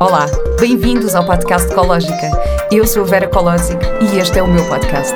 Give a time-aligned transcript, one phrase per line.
[0.00, 0.26] Olá,
[0.58, 2.30] bem-vindos ao podcast Ecológica.
[2.70, 5.14] Eu sou a Vera Colosic e este é o meu podcast.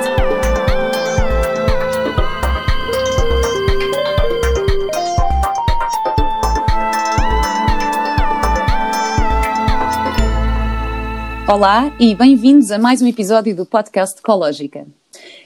[11.47, 14.85] Olá e bem-vindos a mais um episódio do podcast Ecológica.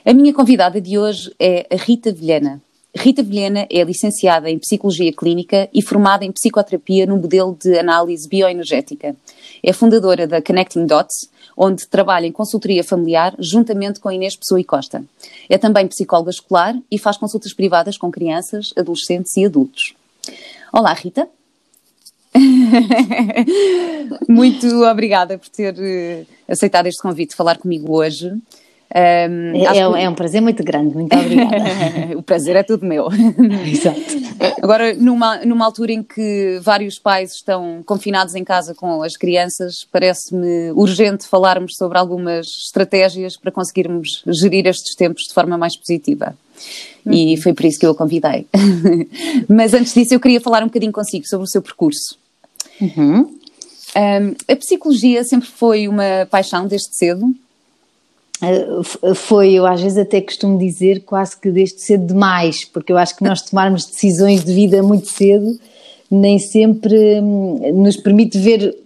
[0.04, 2.60] A minha convidada de hoje é a Rita Vilhena.
[2.94, 8.28] Rita Vilhena é licenciada em Psicologia Clínica e formada em Psicoterapia no modelo de análise
[8.28, 9.16] bioenergética.
[9.62, 14.64] É fundadora da Connecting Dots, onde trabalha em consultoria familiar juntamente com Inês Pessoa e
[14.64, 15.02] Costa.
[15.48, 19.94] É também psicóloga escolar e faz consultas privadas com crianças, adolescentes e adultos.
[20.70, 21.26] Olá, Rita.
[24.28, 28.32] Muito obrigada por ter uh, aceitado este convite de falar comigo hoje.
[28.94, 29.78] Um, é, é, que...
[29.78, 31.56] é, um prazer muito grande, muito obrigada.
[32.16, 33.08] o prazer é tudo meu.
[33.66, 34.00] Exato.
[34.62, 39.86] Agora, numa, numa altura em que vários pais estão confinados em casa com as crianças,
[39.90, 46.36] parece-me urgente falarmos sobre algumas estratégias para conseguirmos gerir estes tempos de forma mais positiva.
[47.06, 47.12] Uhum.
[47.12, 48.46] E foi por isso que eu a convidei.
[49.48, 52.18] Mas antes disso, eu queria falar um bocadinho consigo sobre o seu percurso.
[52.78, 53.38] Uhum.
[53.94, 57.34] Um, a psicologia sempre foi uma paixão desde cedo?
[58.42, 62.98] Eh, foi, eu às vezes até costumo dizer, quase que desde cedo demais, porque eu
[62.98, 65.58] acho que nós tomarmos decisões de vida muito cedo
[66.10, 68.76] nem sempre hum, nos permite ver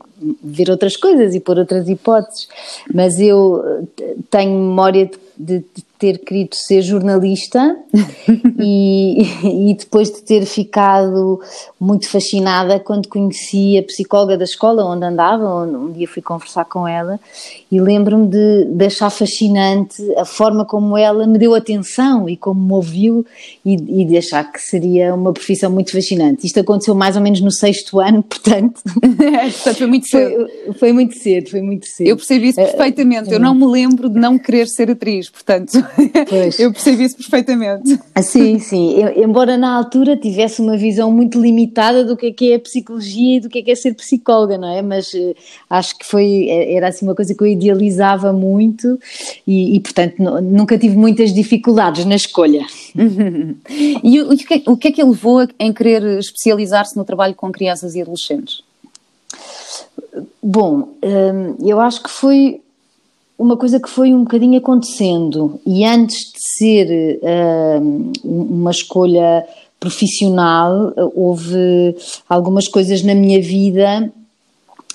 [0.43, 2.49] ver outras coisas e pôr outras hipóteses,
[2.93, 3.63] mas eu
[4.01, 7.77] eh, tenho memória de, de ter querido ser jornalista
[8.59, 9.23] e,
[9.71, 11.41] e, depois de ter ficado
[11.81, 16.87] muito fascinada quando conheci a psicóloga da escola onde andava, um dia fui conversar com
[16.87, 17.19] ela
[17.71, 22.61] e lembro-me de, de achar fascinante a forma como ela me deu atenção e como
[22.61, 23.25] me ouviu
[23.65, 26.47] e, e de achar que seria uma profissão muito fascinante.
[26.47, 30.47] Isto aconteceu mais ou menos no sexto ano, portanto, portanto foi muito cedo.
[30.67, 32.07] Foi, foi, muito cedo, foi muito cedo.
[32.07, 35.86] Eu percebi isso perfeitamente, eu não me lembro de não querer ser atriz, portanto...
[36.29, 36.59] Pois.
[36.59, 37.99] Eu percebi isso perfeitamente.
[38.15, 38.95] Ah, sim, sim.
[38.95, 42.61] Eu, embora na altura tivesse uma visão muito limitada do que é, que é a
[42.61, 44.83] psicologia e do que é, que é ser psicóloga, não é?
[44.83, 45.35] Mas uh,
[45.71, 48.99] acho que foi, eh, era assim uma coisa que eu idealizava muito
[49.47, 52.67] e, e portanto, nunca tive muitas dificuldades na escolha.
[54.03, 57.05] e o, o, que é, o que é que ele levou em querer especializar-se no
[57.05, 58.63] trabalho com crianças e adolescentes?
[60.43, 62.61] Bom, hum, eu acho que foi
[63.39, 69.47] uma coisa que foi um bocadinho acontecendo e antes de ser uh, uma escolha
[69.79, 71.95] profissional, houve
[72.29, 74.11] algumas coisas na minha vida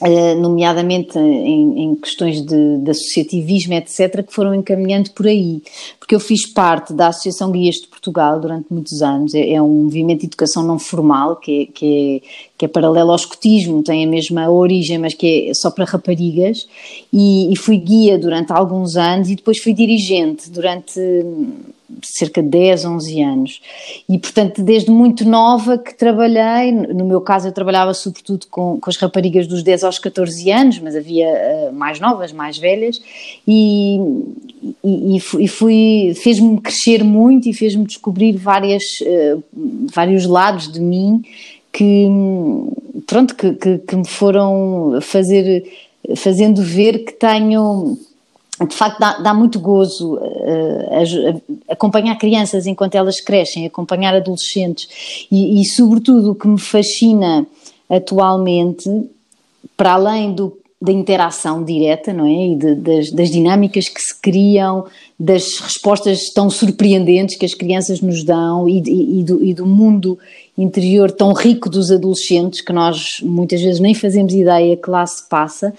[0.04, 5.62] eh, nomeadamente em, em questões de, de, associativismo, etc., que foram encaminhando por aí.
[6.00, 9.84] Porque eu fiz parte da Associação Guias de Portugal durante muitos anos, é, é um
[9.84, 14.04] movimento de educação não formal, que é, que, é, que é paralelo ao escotismo, tem
[14.04, 16.68] a mesma origem, mas que é só para raparigas,
[17.14, 21.00] e, e fui guia durante alguns anos e depois fui dirigente durante
[22.04, 23.62] cerca de 10, 11 anos.
[24.08, 28.90] E, portanto, desde muito nova que trabalhei, no meu caso eu trabalhava sobretudo com, com
[28.90, 33.02] as raparigas dos 10 aos 14 anos, mas havia uh, mais novas, mais velhas,
[33.48, 34.00] e,
[34.84, 39.44] e, e fui, fez-me crescer muito e fez-me descobrir várias, uh,
[39.94, 41.24] vários lados de mim
[41.72, 42.08] que,
[43.08, 45.64] pronto, que, que, que me foram fazer,
[46.16, 47.98] fazendo ver que tenho
[48.68, 54.88] de facto dá, dá muito gozo uh, acompanhar crianças enquanto elas crescem, acompanhar adolescentes
[55.32, 57.46] e, e, sobretudo o que me fascina
[57.90, 58.90] atualmente,
[59.76, 62.48] para além do, da interação direta, não é?
[62.48, 64.86] E de, das, das, dinâmicas que se criam,
[65.20, 68.80] das respostas tão surpreendentes que as crianças nos dão e,
[69.20, 70.18] e, do, e do mundo
[70.58, 75.28] interior tão rico dos adolescentes que nós muitas vezes nem fazemos ideia que lá se
[75.30, 75.74] passa,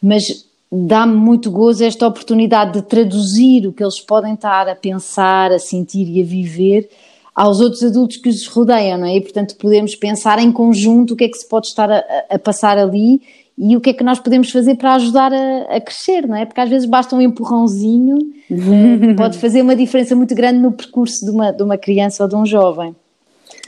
[0.00, 5.52] mas dá-me muito gozo esta oportunidade de traduzir o que eles podem estar a pensar,
[5.52, 6.88] a sentir e a viver
[7.34, 9.16] aos outros adultos que os rodeiam, não é?
[9.16, 12.38] E portanto podemos pensar em conjunto o que é que se pode estar a, a
[12.38, 13.20] passar ali
[13.56, 16.44] e o que é que nós podemos fazer para ajudar a, a crescer, não é?
[16.44, 18.18] Porque às vezes basta um empurrãozinho,
[18.50, 22.28] eh, pode fazer uma diferença muito grande no percurso de uma, de uma criança ou
[22.28, 22.94] de um jovem.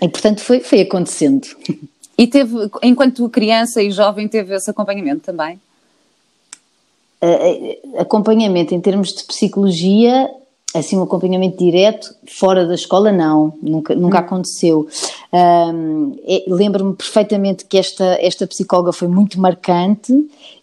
[0.03, 1.47] E portanto foi, foi acontecendo.
[2.19, 5.61] E teve, enquanto criança e jovem, teve esse acompanhamento também?
[7.99, 10.29] Acompanhamento em termos de psicologia
[10.75, 14.21] assim um acompanhamento direto fora da escola não nunca nunca hum.
[14.21, 14.89] aconteceu
[15.33, 20.13] um, é, lembro-me perfeitamente que esta esta psicóloga foi muito marcante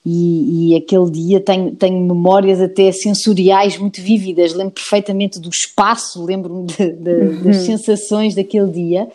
[0.06, 6.24] e, e, aquele dia tenho, tenho memórias até sensoriais muito vívidas lembro perfeitamente do espaço
[6.24, 7.44] lembro-me uhum.
[7.44, 9.08] das sensações daquele dia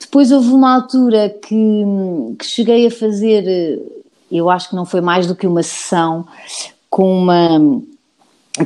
[0.00, 1.84] depois houve uma altura que,
[2.38, 3.80] que cheguei a fazer
[4.30, 6.26] eu acho que não foi mais do que uma sessão
[6.94, 7.58] com uma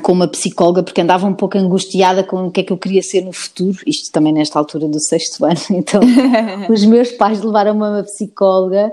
[0.03, 3.03] com uma psicóloga porque andava um pouco angustiada com o que é que eu queria
[3.03, 6.03] ser no futuro, isto também nesta altura do sexto ano, então
[6.69, 8.93] os meus pais levaram-me a uma psicóloga,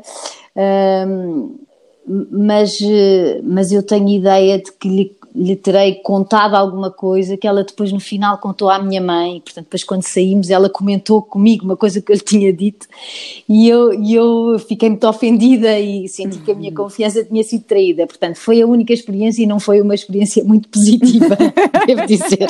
[2.31, 2.77] mas,
[3.43, 7.91] mas eu tenho ideia de que lhe lhe terei contado alguma coisa que ela depois
[7.91, 12.01] no final contou à minha mãe, portanto depois quando saímos ela comentou comigo uma coisa
[12.01, 12.87] que eu lhe tinha dito.
[13.47, 17.63] E eu, e eu fiquei muito ofendida e senti que a minha confiança tinha sido
[17.63, 21.37] traída, portanto foi a única experiência e não foi uma experiência muito positiva,
[21.85, 22.47] devo dizer.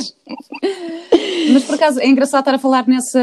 [1.52, 3.20] Mas por acaso é engraçado estar a falar nessa...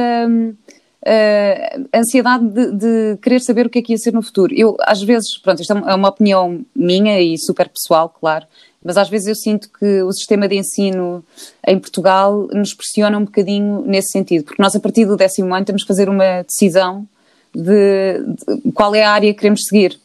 [1.05, 4.55] Uh, ansiedade de, de, querer saber o que é que ia ser no futuro.
[4.55, 8.47] Eu, às vezes, pronto, isto é uma opinião minha e super pessoal, claro,
[8.85, 11.25] mas às vezes eu sinto que o sistema de ensino
[11.67, 15.67] em Portugal nos pressiona um bocadinho nesse sentido, porque nós a partir do décimo ano
[15.67, 17.07] temos que fazer uma decisão
[17.53, 18.21] de,
[18.65, 19.99] de qual é a área que queremos seguir.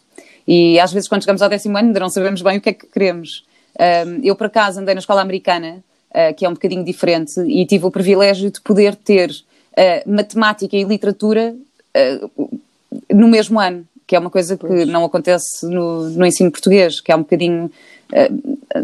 [0.47, 2.73] E às vezes quando chegamos ao décimo ano ainda não sabemos bem o que é
[2.73, 3.45] que queremos.
[4.23, 7.85] Eu por acaso andei na escola americana, uh, que é um bocadinho diferente, e tive
[7.85, 9.31] o privilégio de poder ter
[9.77, 11.55] uh, matemática e literatura
[11.95, 12.49] uh,
[13.13, 17.11] no mesmo ano, que é uma coisa que não acontece no, no ensino português, que
[17.11, 17.69] é um bocadinho
[18.11, 18.31] eh,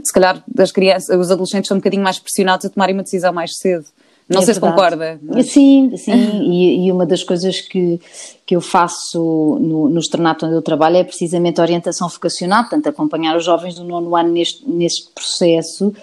[0.04, 3.32] se calhar as crianças, os adolescentes são um bocadinho mais pressionados a tomarem uma decisão
[3.32, 3.86] mais cedo.
[4.34, 4.54] Não é sei verdade.
[4.54, 5.20] se concorda.
[5.22, 5.52] Mas...
[5.52, 6.12] Sim, sim,
[6.44, 8.00] e, e, uma das coisas que,
[8.46, 12.88] que eu faço no, no externato onde eu trabalho é precisamente a orientação vocacional, portanto,
[12.88, 15.94] acompanhar os jovens do nono ano neste, neste processo,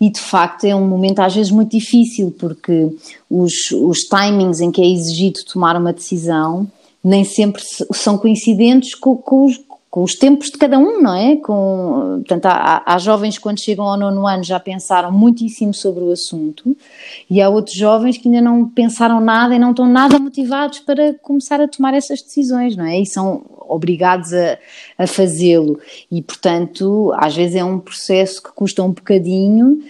[0.00, 2.88] e de facto é um momento às vezes muito difícil, porque
[3.30, 6.66] os, os timings em que é exigido tomar uma decisão
[7.02, 7.62] nem sempre
[7.92, 9.58] são coincidentes com, com, os,
[9.90, 11.36] com os tempos de cada um, não é?
[11.36, 16.04] Com, portanto, há, há, jovens que quando chegam ao nono ano já pensaram muitíssimo sobre
[16.04, 16.76] o assunto
[17.28, 21.14] e há outros jovens que ainda não pensaram nada e não estão nada motivados para
[21.14, 23.00] começar a tomar essas decisões, não é?
[23.00, 24.58] E são obrigados a,
[24.98, 25.80] a fazê-lo
[26.10, 29.82] e, portanto, às vezes é um processo que custa um bocadinho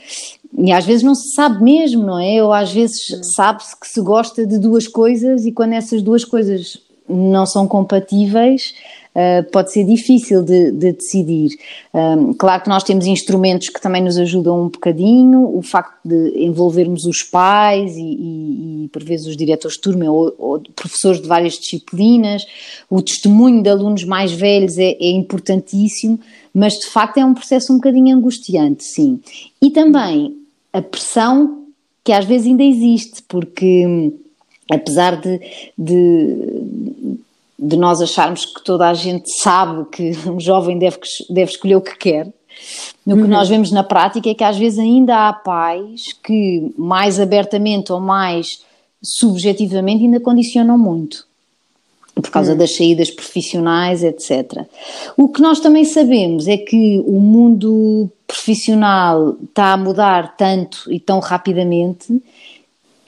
[0.57, 2.43] e às vezes não se sabe mesmo, não é?
[2.43, 3.01] Ou às vezes
[3.35, 6.79] sabe-se que se gosta de duas coisas e quando essas duas coisas
[7.09, 8.75] não são compatíveis,
[9.19, 11.51] uh, pode ser difícil de, de decidir.
[11.93, 16.33] Um, claro que nós temos instrumentos que também nos ajudam um bocadinho, o facto de
[16.37, 21.21] envolvermos os pais e, e, e por vezes os diretores de turma ou, ou, professores
[21.21, 22.47] de várias disciplinas,
[22.89, 26.21] o testemunho de alunos mais velhos é, é importantíssimo,
[26.55, 29.21] mas de facto é um processo um bocadinho angustiante, sim.
[29.61, 30.37] E também
[30.73, 31.65] a pressão
[32.05, 34.13] que às vezes ainda existe, porque
[34.71, 35.41] apesar de,
[35.77, 37.19] de,
[37.59, 40.99] de, nós acharmos que toda a gente sabe que um jovem deve,
[41.31, 42.27] deve escolher o que quer,
[43.07, 43.29] o que uhum.
[43.29, 48.01] nós vemos na prática é que às vezes ainda há pais que mais abertamente ou
[48.01, 48.63] mais
[49.03, 51.27] subjetivamente ainda condicionam muito.
[52.15, 52.59] Por causa uhum.
[52.59, 54.67] das saídas profissionais, etc.
[55.17, 60.99] O que nós também sabemos é que o mundo profissional está a mudar tanto e
[60.99, 62.21] tão rapidamente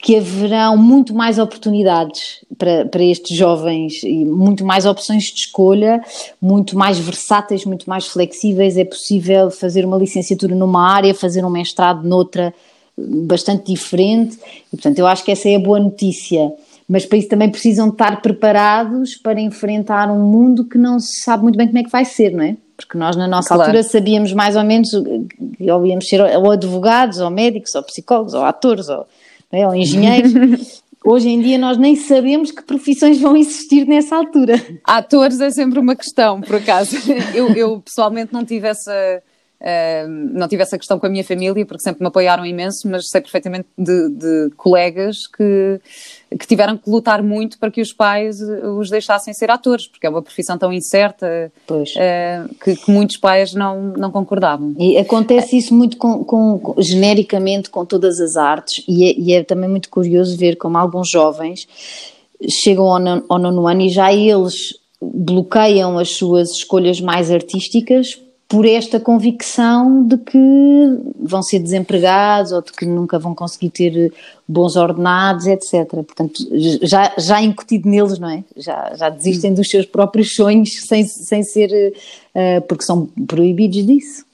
[0.01, 6.01] que haverão muito mais oportunidades para, para estes jovens e muito mais opções de escolha,
[6.41, 8.77] muito mais versáteis, muito mais flexíveis.
[8.77, 12.51] É possível fazer uma licenciatura numa área, fazer um mestrado noutra
[12.97, 14.39] bastante diferente.
[14.73, 16.51] E, portanto, eu acho que essa é a boa notícia.
[16.89, 21.43] Mas para isso também precisam estar preparados para enfrentar um mundo que não se sabe
[21.43, 22.57] muito bem como é que vai ser, não é?
[22.75, 23.63] Porque nós, na nossa claro.
[23.69, 28.33] altura, sabíamos mais ou menos que ou íamos ser ou advogados, ou médicos, ou psicólogos,
[28.33, 29.05] ou atores, ou
[29.51, 29.67] é?
[29.67, 30.81] ou engenheiros.
[31.03, 34.53] Hoje em dia nós nem sabemos que profissões vão existir nessa altura.
[34.83, 36.95] Atores é sempre uma questão, por acaso.
[37.33, 39.21] Eu, eu pessoalmente não tive essa
[40.33, 43.21] não tive essa questão com a minha família, porque sempre me apoiaram imenso, mas sei
[43.21, 45.79] perfeitamente de, de, colegas que,
[46.31, 50.09] que tiveram que lutar muito para que os pais os deixassem ser atores, porque é
[50.09, 54.73] uma profissão tão incerta uh, que, que, muitos pais não, não concordavam.
[54.79, 59.33] E acontece isso muito com, com, com genericamente com todas as artes, e é, e
[59.33, 61.67] é, também muito curioso ver como alguns jovens
[62.49, 64.55] chegam ao nono, ao nono ano e já eles
[64.99, 68.19] bloqueiam as suas escolhas mais artísticas
[68.51, 70.37] por esta convicção de que
[71.17, 74.13] vão ser desempregados ou de que nunca vão conseguir ter
[74.45, 75.87] bons ordenados, etc.
[75.89, 76.45] Portanto,
[76.81, 78.43] já, já incutido neles, não é?
[78.57, 81.93] Já, já desistem dos seus próprios sonhos sem, sem ser.
[82.35, 84.25] Uh, porque são proibidos disso.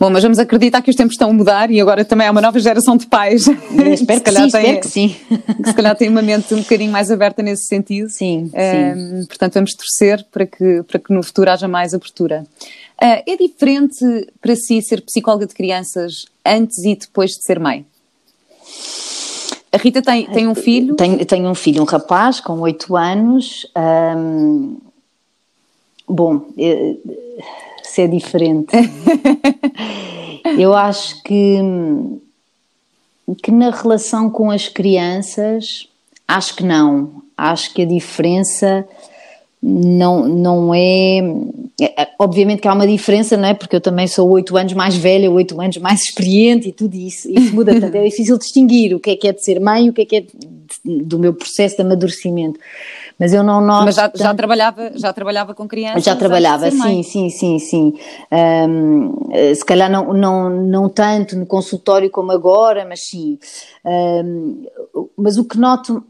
[0.00, 2.40] Bom, mas vamos acreditar que os tempos estão a mudar e agora também há uma
[2.40, 3.46] nova geração de pais.
[3.94, 5.16] espero, que, sim, tem, espero que sim.
[5.62, 8.10] Que se calhar tem uma mente um bocadinho mais aberta nesse sentido.
[8.10, 9.26] Sim, sim.
[9.26, 12.44] portanto, vamos torcer para que, para que no futuro haja mais abertura.
[13.02, 17.84] Uh, é diferente para si ser psicóloga de crianças antes e depois de ser mãe?
[19.70, 20.94] A Rita tem, tem um filho?
[20.94, 23.66] Tenho, tenho um filho, um rapaz com 8 anos.
[26.08, 26.96] Bom, eh,
[27.82, 28.72] se é diferente.
[30.58, 31.58] Eu acho que,
[33.42, 35.88] que na relação com as crianças,
[36.26, 37.22] acho que não.
[37.36, 38.86] Acho que a diferença
[39.62, 41.18] não, não é,
[41.80, 43.54] é, Obviamente que há uma diferença, não é?
[43.54, 47.28] Porque eu também sou oito anos mais velha, oito anos mais experiente e tudo isso.
[47.30, 47.96] Isso muda tanto.
[47.96, 50.04] É difícil distinguir o que é que é de ser mãe e o que é
[50.04, 52.60] que é de, do meu processo de amadurecimento.
[53.18, 53.86] Mas eu não noto.
[53.86, 56.04] Mas já, já trabalhava, já trabalhava com crianças?
[56.04, 57.94] Já trabalhava, sim, sim, sim, sim.
[58.68, 59.14] Um,
[59.54, 63.38] se calhar não, não, não tanto no consultório como agora, mas sim.
[63.84, 64.66] Um,
[65.16, 66.04] mas o que noto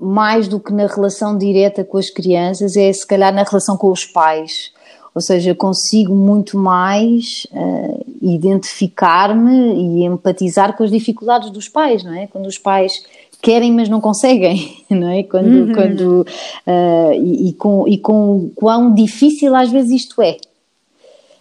[0.00, 3.90] mais do que na relação direta com as crianças é se calhar na relação com
[3.90, 4.72] os pais.
[5.14, 12.12] Ou seja, consigo muito mais uh, identificar-me e empatizar com as dificuldades dos pais, não
[12.12, 12.26] é?
[12.26, 13.02] Quando os pais
[13.40, 15.22] querem, mas não conseguem, não é?
[15.22, 15.72] Quando, uhum.
[15.72, 16.26] quando,
[16.66, 20.36] uh, e, e, com, e com quão difícil às vezes isto é.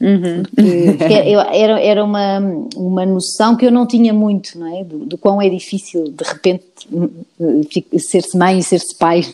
[0.01, 0.43] Uhum.
[0.43, 1.13] Porque,
[1.53, 2.39] era, era uma,
[2.75, 4.83] uma noção que eu não tinha muito, não é?
[4.83, 6.65] Do, do quão é difícil de repente
[7.99, 9.25] ser-se mãe e ser-se pai.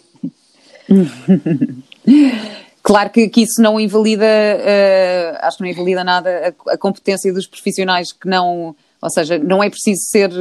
[2.83, 7.31] Claro que, que, isso não invalida, uh, acho que não invalida nada a, a, competência
[7.31, 10.31] dos profissionais que não, ou seja, não é preciso ser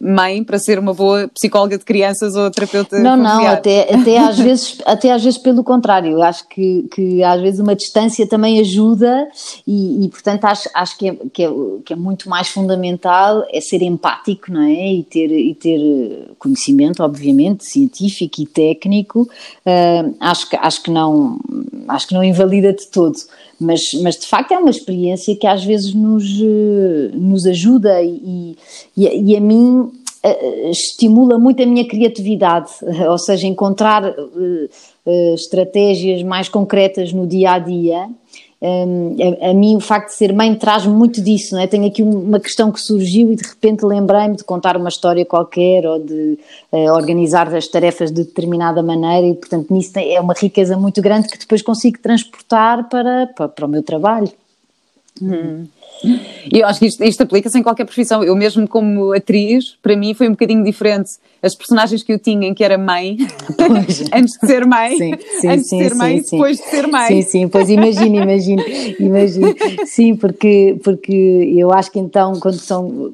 [0.00, 3.38] mãe para ser uma boa psicóloga de crianças ou terapeuta Não, familiar.
[3.38, 7.40] não, até, até, às vezes, até às vezes pelo contrário, eu acho que, que às
[7.40, 9.28] vezes uma distância também ajuda
[9.66, 11.48] e, e portanto acho, acho que, é, que, é,
[11.84, 14.92] que é muito mais fundamental é ser empático, não é?
[14.92, 21.38] E ter, e ter conhecimento, obviamente, científico e técnico, uh, acho, que, acho, que não,
[21.88, 23.16] acho que não invalida de todo.
[23.60, 28.56] Mas, mas de facto é uma experiência que às vezes nos, eh, nos ajuda e,
[28.96, 29.90] e, e a mim
[30.22, 32.70] eh, estimula muito a minha criatividade,
[33.08, 34.14] ou seja, encontrar
[35.34, 38.08] estratégias mais concretas no dia a dia
[38.60, 41.66] um, a, a, mim o facto de ser mãe traz-me muito disso, não é?
[41.66, 45.86] Tenho aqui uma questão que surgiu e de repente lembrei-me de contar uma história qualquer
[45.86, 46.38] ou de
[46.72, 51.28] uh, organizar as tarefas de determinada maneira e, portanto, nisso é uma riqueza muito grande
[51.28, 54.32] que depois consigo transportar para, para, para o meu trabalho.
[55.20, 55.66] Hum.
[56.04, 58.22] E eu acho que isto, isto aplica-se em qualquer profissão.
[58.22, 61.12] Eu mesmo como atriz, para mim foi um bocadinho diferente.
[61.42, 63.18] As personagens que eu tinha em que era mãe,
[64.12, 67.08] antes de ser mãe, sim, sim, antes sim, de ser mãe, depois de ser mãe.
[67.08, 68.62] Sim, sim, pois imagino, imagino,
[68.98, 69.54] imagino.
[69.84, 73.12] Sim, porque, porque eu acho que então quando são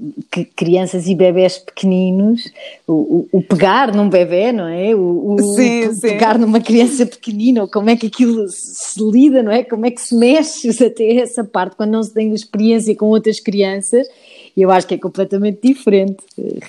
[0.57, 2.51] crianças e bebés pequeninos,
[2.87, 4.95] o, o, o pegar num bebê, não é?
[4.95, 9.63] O, o pegar numa criança pequenina, como é que aquilo se lida, não é?
[9.63, 13.07] Como é que se mexe até essa parte, quando não se tem experiência experiência com
[13.07, 14.07] outras crianças
[14.57, 16.19] e eu acho que é completamente diferente,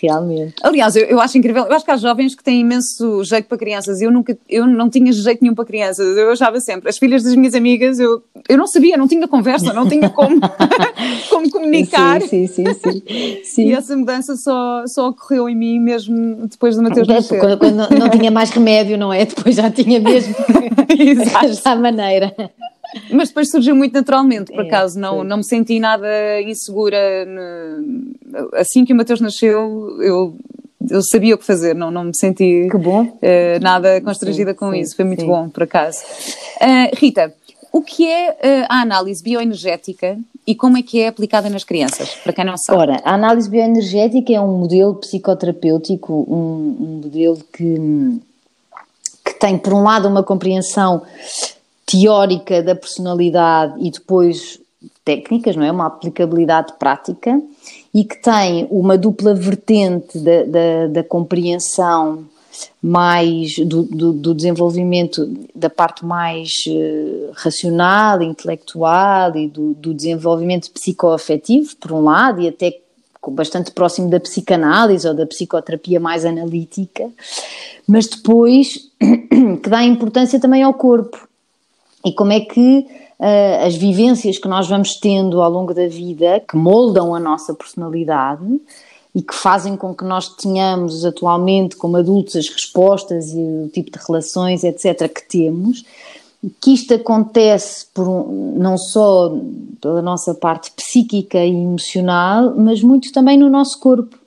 [0.02, 0.56] realmente.
[0.64, 3.58] Aliás, eu, eu acho incrível, eu acho que há jovens que têm imenso jeito para
[3.58, 7.24] crianças, eu nunca, eu não tinha jeito nenhum para crianças, eu achava sempre, as filhas
[7.24, 10.40] das minhas amigas, eu, eu não sabia, não tinha conversa, não tinha como,
[11.30, 12.22] como comunicar.
[12.22, 13.68] Sim, sim, sim, sim, sim.
[13.68, 17.40] E essa mudança só, só ocorreu em mim mesmo depois do Mateus nascer.
[17.40, 19.26] Quando, quando não, não tinha mais remédio, não é?
[19.26, 20.34] Depois já tinha mesmo
[21.66, 22.34] a maneira.
[23.12, 26.08] Mas depois surgiu muito naturalmente, por é, acaso, não, não me senti nada
[26.42, 26.98] insegura.
[28.54, 30.36] Assim que o Mateus nasceu, eu,
[30.90, 34.80] eu sabia o que fazer, não, não me senti uh, nada constrangida sim, com sim,
[34.80, 35.28] isso, foi muito sim.
[35.28, 36.00] bom, por acaso.
[36.62, 37.34] Uh, Rita,
[37.72, 42.16] o que é uh, a análise bioenergética e como é que é aplicada nas crianças,
[42.24, 42.80] para quem não sabe?
[42.80, 48.20] Ora, a análise bioenergética é um modelo psicoterapêutico, um, um modelo que,
[49.26, 51.02] que tem, por um lado, uma compreensão
[51.86, 54.60] teórica da personalidade e depois
[55.04, 55.72] técnicas, não é?
[55.72, 57.42] Uma aplicabilidade prática
[57.94, 62.26] e que tem uma dupla vertente da, da, da compreensão
[62.82, 70.70] mais do, do, do, desenvolvimento da parte mais uh, racional, intelectual e do, do desenvolvimento
[70.72, 72.80] psicoafetivo, por um lado, e até
[73.30, 77.10] bastante próximo da psicanálise ou da psicoterapia mais analítica,
[77.88, 78.92] mas depois
[79.64, 81.28] que dá importância também ao corpo
[82.06, 82.86] e como é que
[83.20, 87.54] uh, as vivências que nós vamos tendo ao longo da vida, que moldam a nossa
[87.54, 88.60] personalidade
[89.16, 93.92] e que fazem com que nós tenhamos atualmente, como adultos, as respostas e o tipo
[93.92, 95.86] de relações, etc., que temos,
[96.60, 99.34] que isto acontece por não só
[99.80, 104.18] pela nossa parte psíquica e emocional, mas muito também no nosso corpo.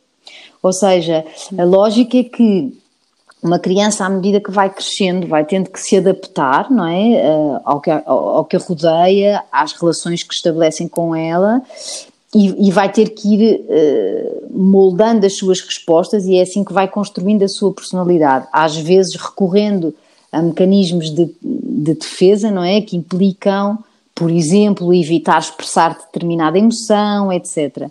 [0.62, 1.25] Ou seja,
[1.59, 2.73] a lógica é que
[3.43, 7.23] uma criança, à medida que vai crescendo, vai tendo que se adaptar não é?
[7.28, 11.62] Uh, ao, que, ao, ao, que a rodeia, às relações que estabelecem com ela.
[12.35, 16.73] E, e vai ter que ir uh, moldando as suas respostas, e é assim que
[16.73, 18.47] vai construindo a sua personalidade.
[18.52, 19.95] Às vezes recorrendo
[20.33, 22.81] a mecanismos de, de defesa, não é?
[22.81, 23.78] Que implicam,
[24.14, 27.88] por exemplo, evitar expressar determinada emoção, etc.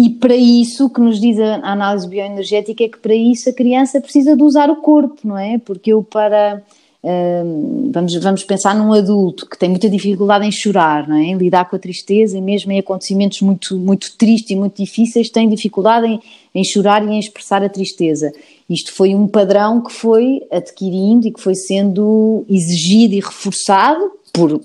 [0.00, 3.52] E para isso, o que nos diz a análise bioenergética é que para isso a
[3.52, 5.58] criança precisa de usar o corpo, não é?
[5.58, 6.62] Porque eu para.
[7.04, 11.24] Hum, vamos, vamos pensar num adulto que tem muita dificuldade em chorar, não é?
[11.24, 15.28] em lidar com a tristeza e mesmo em acontecimentos muito, muito tristes e muito difíceis
[15.28, 16.20] tem dificuldade em,
[16.54, 18.32] em chorar e em expressar a tristeza.
[18.70, 24.60] Isto foi um padrão que foi adquirindo e que foi sendo exigido e reforçado por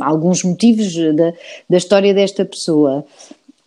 [0.00, 1.32] alguns motivos da,
[1.70, 3.04] da história desta pessoa.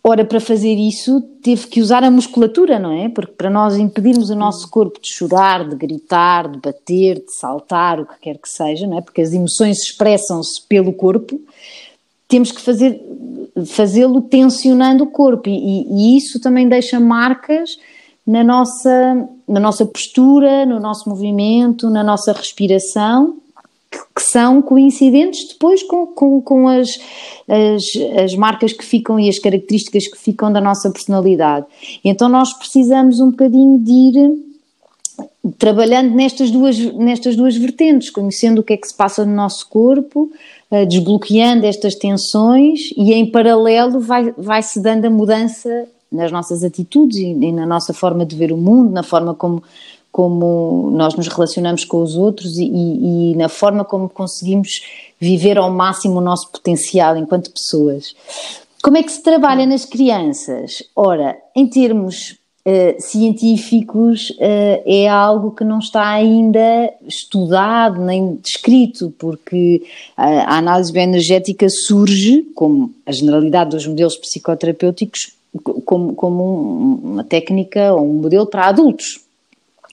[0.08, 3.08] Ora, para fazer isso, teve que usar a musculatura, não é?
[3.08, 7.98] Porque para nós impedirmos o nosso corpo de chorar, de gritar, de bater, de saltar,
[7.98, 9.00] o que quer que seja, não é?
[9.00, 11.40] Porque as emoções expressam-se pelo corpo,
[12.28, 13.02] temos que fazer
[13.66, 17.76] fazê-lo tensionando o corpo e, e, isso também deixa marcas
[18.24, 23.40] na nossa, na nossa postura, no nosso movimento, na nossa respiração
[24.14, 26.98] que são coincidentes depois com, com, com as,
[27.48, 27.84] as,
[28.22, 31.66] as, marcas que ficam e as características que ficam da nossa personalidade.
[32.04, 34.46] Então nós precisamos um bocadinho de ir
[35.58, 39.68] trabalhando nestas duas, nestas duas vertentes, conhecendo o que é que se passa no nosso
[39.68, 40.30] corpo,
[40.70, 46.62] eh, desbloqueando estas tensões e em paralelo vai, vai se dando a mudança nas nossas
[46.64, 49.62] atitudes e, e na nossa forma de ver o mundo, na forma como
[50.16, 54.80] como nós nos relacionamos com os outros e, e, na forma como conseguimos
[55.20, 58.16] viver ao máximo o nosso potencial enquanto pessoas.
[58.82, 60.82] Como é que se trabalha nas crianças?
[60.96, 62.30] Ora, em termos
[62.64, 69.82] uh, científicos, uh, é algo que não está ainda estudado nem descrito, porque
[70.16, 75.36] a análise bioenergética surge, como a generalidade dos modelos psicoterapêuticos,
[75.84, 79.25] como, como uma técnica ou um modelo para adultos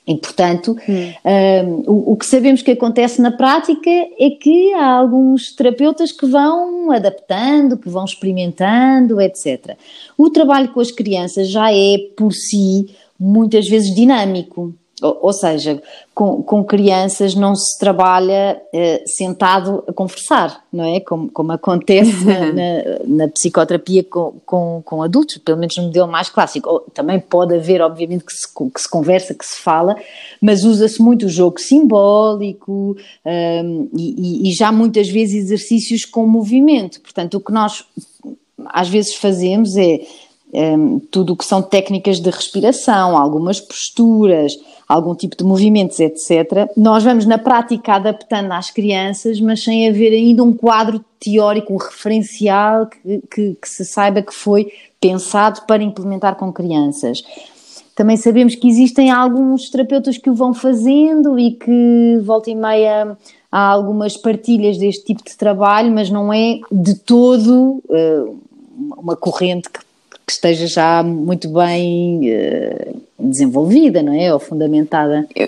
[0.06, 1.14] e, portanto, hum.
[1.26, 6.26] um, o, o, que sabemos que acontece na prática é que há alguns terapeutas que
[6.26, 9.78] vão adaptando, que vão experimentando, etc.
[10.18, 14.74] O trabalho com as crianças já é, por si, muitas vezes dinâmico.
[15.04, 15.82] Ou, ou seja,
[16.14, 21.00] com, com, crianças não se trabalha eh, sentado a conversar, não é?
[21.00, 26.08] Como, como acontece na, na, na, psicoterapia com, com, com, adultos, pelo menos no modelo
[26.08, 26.70] mais clássico.
[26.70, 29.96] Ou, também pode haver, obviamente, que se, que se conversa, que se fala,
[30.42, 37.02] mas usa-se muito o jogo simbólico um, e, e já muitas vezes exercícios com movimento.
[37.02, 37.84] Portanto, o que nós
[38.68, 40.02] às vezes fazemos é
[40.54, 46.70] um, tudo o que são técnicas de respiração, algumas posturas, algum tipo de movimentos, etc.
[46.78, 51.78] Nós vamos na prática adaptando às crianças, mas sem haver ainda um quadro teórico, um
[51.78, 57.24] referencial que, que, que se saiba que foi pensado para implementar com crianças.
[57.96, 63.16] Também sabemos que existem alguns terapeutas que o vão fazendo e que volta e meia
[63.52, 68.40] há algumas partilhas deste tipo de trabalho, mas não é de todo uh,
[68.98, 69.80] uma corrente que
[70.26, 74.34] que esteja já muito bem uh, desenvolvida, não é?
[74.34, 75.28] Ou fundamentada.
[75.36, 75.48] Eu,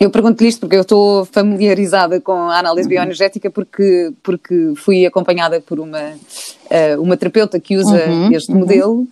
[0.00, 2.94] eu pergunto-lhe isto porque eu estou familiarizada com a análise uhum.
[2.94, 8.58] bioenergética porque, porque fui acompanhada por uma, uh, uma terapeuta que usa uhum, este uhum.
[8.60, 9.08] modelo.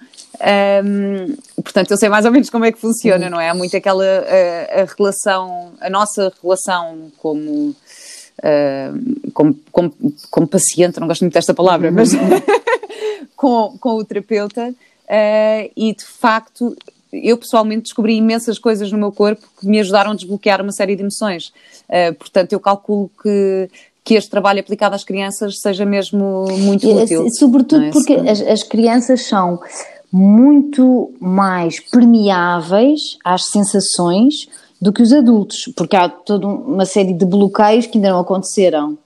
[0.85, 3.31] Um, portanto, eu sei mais ou menos como é que funciona, uhum.
[3.33, 3.49] não é?
[3.49, 9.95] Há muito aquela a, a relação, a nossa relação como, uh, como, como,
[10.31, 12.21] como, paciente, não gosto muito desta palavra, mas uhum.
[13.37, 16.75] Com, com o terapeuta uh, e de facto
[17.13, 20.97] eu pessoalmente descobri imensas coisas no meu corpo que me ajudaram a desbloquear uma série
[20.97, 21.53] de emoções.
[21.89, 23.71] Uh, portanto, eu calculo que,
[24.05, 27.29] que este trabalho aplicado às crianças seja mesmo muito útil.
[27.39, 27.91] Sobretudo é?
[27.91, 29.61] porque as, as, crianças são
[30.13, 34.49] muito mais permeáveis às sensações
[34.81, 38.99] do que os adultos, porque há toda uma série de bloqueios que ainda não aconteceram.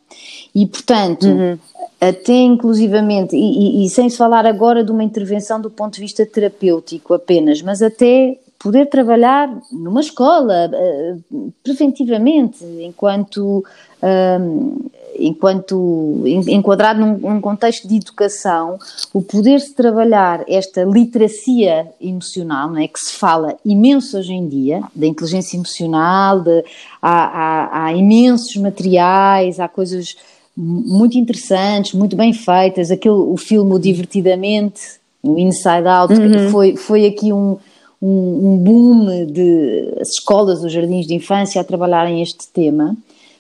[0.55, 1.59] E, portanto, uhum.
[2.01, 6.01] até inclusivamente, e, e, e, sem se falar agora de uma intervenção do ponto de
[6.01, 13.65] vista terapêutico apenas, mas até poder trabalhar numa escola uh, preventivamente, enquanto,
[14.03, 18.79] uh, enquanto enquadrado num, num, contexto de educação,
[19.15, 24.83] o poder-se trabalhar esta literacia emocional, não é, que se fala imenso hoje em dia,
[24.95, 26.63] da inteligência emocional, de,
[27.01, 30.17] há, há, há imensos materiais, há coisas
[30.61, 32.91] muito interessantes, muito bem feitas.
[32.91, 34.81] Aquele, o filme o Divertidamente,
[35.23, 36.51] o Inside Out, uhum.
[36.51, 37.57] foi, foi aqui um,
[38.01, 42.97] um, um boom de as escolas, os jardins de infância a trabalharem este tema.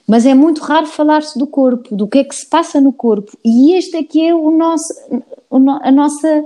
[0.07, 3.31] Mas é muito raro falar-se do corpo, do que é que se passa no corpo.
[3.45, 4.93] E este que é o nosso,
[5.51, 6.45] a nossa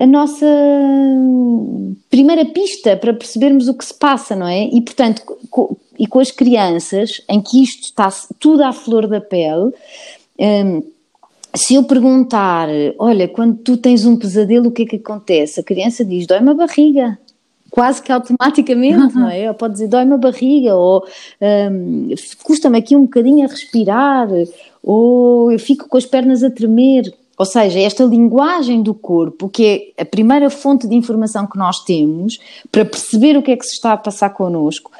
[0.00, 0.46] a nossa
[2.08, 4.64] primeira pista para percebermos o que se passa, não é?
[4.64, 5.22] E portanto,
[5.98, 8.08] e com as crianças, em que isto está
[8.38, 9.72] tudo à flor da pele,
[10.38, 10.82] hum,
[11.54, 15.60] se eu perguntar, olha, quando tu tens um pesadelo, o que é que acontece?
[15.60, 17.18] A criança diz, dói-me a barriga.
[17.70, 19.48] Quase que automaticamente, não é?
[19.48, 21.04] Ou pode dizer, dói-me a barriga, ou
[21.70, 24.28] hum, custa-me aqui um bocadinho a respirar,
[24.82, 27.12] ou eu fico com as pernas a tremer.
[27.36, 31.84] Ou seja, esta linguagem do corpo, que é a primeira fonte de informação que nós
[31.84, 32.38] temos
[32.72, 34.90] para perceber o que é que se está a passar connosco,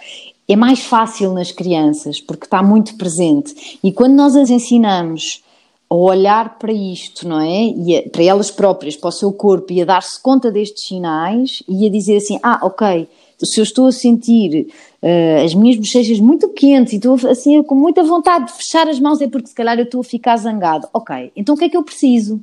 [0.49, 3.79] é mais fácil nas crianças, porque está muito presente.
[3.85, 5.43] E quando nós as ensinamos
[5.91, 7.65] a olhar para isto, não é?
[7.65, 11.63] E a, para elas próprias, para o seu corpo, e a dar-se conta destes sinais
[11.69, 13.09] e a dizer assim: ah, ok,
[13.47, 14.69] se eu estou a sentir
[15.03, 18.99] uh, as minhas bochechas muito quentes e estou assim com muita vontade de fechar as
[18.99, 20.89] mãos, é porque se calhar eu estou a ficar zangado.
[20.93, 22.41] Ok, então o que é que eu preciso?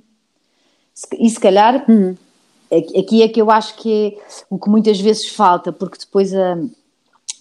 [1.19, 2.15] E se calhar, hum.
[2.71, 6.53] aqui é que eu acho que é o que muitas vezes falta, porque depois a,
[6.53, 6.57] a,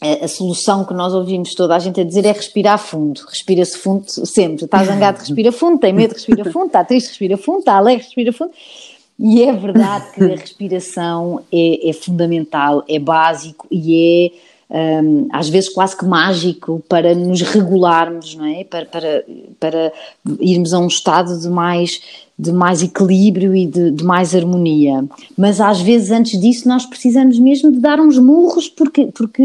[0.00, 3.20] a, solução que nós ouvimos toda a gente a dizer é respirar fundo.
[3.28, 4.64] Respira-se fundo sempre.
[4.64, 8.32] Está zangado, respira fundo, tem medo, respira fundo, está triste, respira fundo, está alegre, respira
[8.32, 8.52] fundo.
[9.18, 15.48] E é verdade que a respiração é, é fundamental, é básico e é um, às
[15.48, 18.64] vezes quase que mágico para nos regularmos, não é?
[18.64, 19.24] Para, para,
[19.60, 19.92] para
[20.40, 22.00] irmos a um estado de mais,
[22.38, 25.04] de mais equilíbrio e de, de, mais harmonia.
[25.36, 29.42] Mas às vezes antes disso nós precisamos mesmo de dar uns murros porque, porque,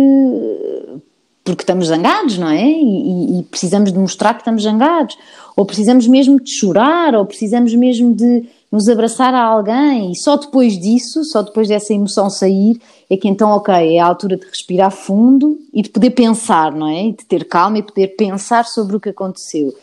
[1.43, 2.65] porque estamos zangados, não é?
[2.69, 5.17] E, e, precisamos de mostrar que estamos zangados.
[5.55, 10.37] Ou precisamos mesmo de chorar, ou precisamos mesmo de nos abraçar a alguém e só
[10.37, 12.79] depois disso, só depois dessa emoção sair,
[13.09, 16.87] é que então, ok, é a altura de respirar fundo e de poder pensar, não
[16.87, 17.05] é?
[17.05, 19.75] E de ter calma e poder pensar sobre o que aconteceu.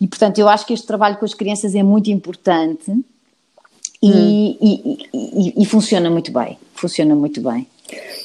[0.00, 2.90] E portanto, eu acho que este trabalho com as crianças é muito importante
[4.02, 4.56] e, hum.
[4.60, 6.58] e, e, e funciona muito bem.
[6.74, 7.68] Funciona muito bem.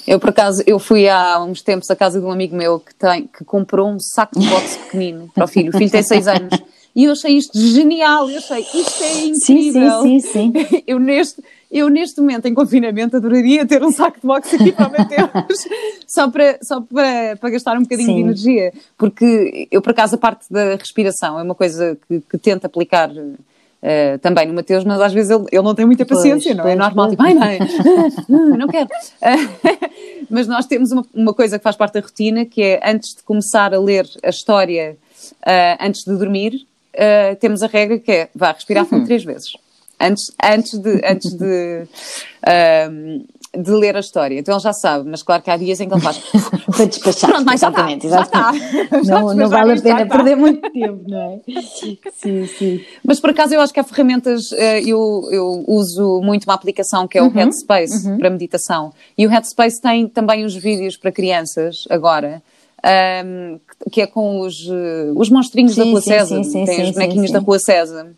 [0.07, 2.95] Eu, por acaso, eu fui há uns tempos à casa de um amigo meu que,
[2.95, 5.69] tem, que comprou um saco de boxe pequenino para o filho.
[5.69, 6.59] O filho tem 6 anos.
[6.95, 10.01] E eu achei isto genial, eu achei, isto é incrível.
[10.01, 10.83] Sim, sim, sim, sim.
[10.87, 14.89] Eu neste, eu neste momento em confinamento adoraria ter um saco de boxe aqui para
[14.89, 15.29] meter
[16.07, 18.15] só, para, só para, para gastar um bocadinho sim.
[18.15, 22.37] de energia, porque eu por acaso a parte da respiração é uma coisa que, que
[22.37, 23.11] tento aplicar
[23.81, 26.63] Uh, também no Mateus, mas às vezes ele, ele não tem muita paciência, pois, não
[26.63, 26.75] é?
[26.75, 27.59] Pois, normal, tipo, ai
[28.27, 28.89] não, não quero.
[28.89, 33.15] Uh, mas nós temos uma, uma, coisa que faz parte da rotina, que é antes
[33.15, 34.97] de começar a ler a história,
[35.47, 36.67] uh, antes de dormir,
[36.99, 39.05] uh, temos a regra que é vá respirar fundo uhum.
[39.05, 39.53] três vezes.
[40.01, 41.83] Antes, antes, de, antes de,
[42.47, 44.39] uh, de ler a história.
[44.39, 46.19] Então ele já sabe, mas claro que há dias em que ele faz.
[47.19, 47.99] Pronto, mas já está.
[47.99, 48.51] Já está.
[49.03, 51.61] Não, não vale a pena perder muito tempo, não é?
[52.13, 52.85] Sim, sim.
[53.03, 57.07] Mas por acaso eu acho que há ferramentas, eh, eu, eu uso muito uma aplicação
[57.07, 58.17] que é o uhum, Headspace uhum.
[58.17, 58.93] para meditação.
[59.17, 62.41] E o Headspace tem também os vídeos para crianças agora
[63.25, 63.59] um,
[63.91, 66.91] que é com os, eh, os monstrinhos sim, da Rua César, sim, sim, tem os
[66.91, 68.11] bonequinhos da Rua César,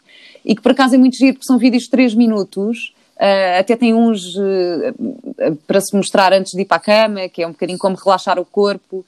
[0.43, 3.76] e que por acaso é muito giro, porque são vídeos de 3 minutos, uh, até
[3.76, 7.52] tem uns uh, para se mostrar antes de ir para a cama, que é um
[7.52, 9.06] bocadinho como relaxar o corpo,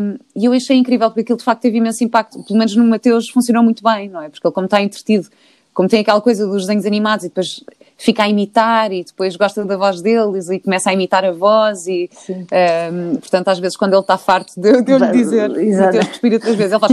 [0.00, 2.84] um, e eu achei incrível, porque aquilo de facto teve imenso impacto, pelo menos no
[2.84, 4.28] Mateus funcionou muito bem, não é?
[4.28, 5.28] Porque ele como está entretido,
[5.74, 7.62] como tem aquela coisa dos desenhos animados e depois
[8.00, 11.88] fica a imitar e depois gosta da voz deles e começa a imitar a voz
[11.88, 15.50] e um, ehm, portanto às vezes quando ele está farto de, de eu lhe dizer
[15.50, 16.92] Deus respira três vezes ele faz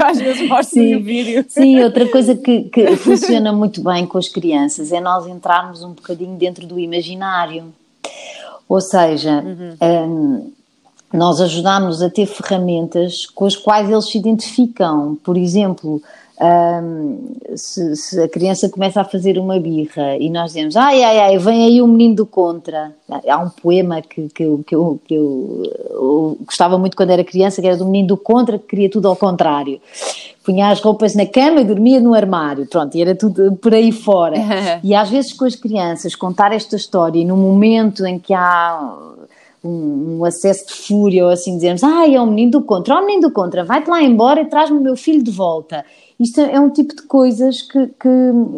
[0.10, 1.44] às vezes mostra o vídeo.
[1.48, 5.92] Sim, outra coisa que, que funciona muito bem com as crianças é nós entrarmos um
[5.92, 7.72] bocadinho dentro do imaginário.
[8.68, 9.76] Ou seja uhum.
[9.80, 10.52] um, ehm,
[11.12, 15.16] nós ajudamos a ter ferramentas com as quais eles se identificam.
[15.22, 16.02] Por exemplo
[16.38, 21.18] um, se, se, a criança começa a fazer uma birra e nós dizemos ai ai
[21.18, 22.94] ai, vem aí o menino do contra.
[23.08, 27.24] Há um poema que, que, eu, que, eu, que eu, eu, gostava muito quando era
[27.24, 29.80] criança, que era do menino do contra, que queria tudo ao contrário.
[30.44, 33.90] Punha as roupas na cama e dormia no armário, pronto, e era tudo por aí
[33.90, 34.36] fora.
[34.84, 38.94] e às vezes com as crianças contar esta história no momento em que há
[39.64, 42.98] um, um, acesso de fúria ou assim dizermos, ai, é o menino do contra, ó
[42.98, 45.82] oh, menino do contra, vai-te lá embora e traz-me o meu filho de volta
[46.18, 48.08] isto é um tipo de coisas que, que,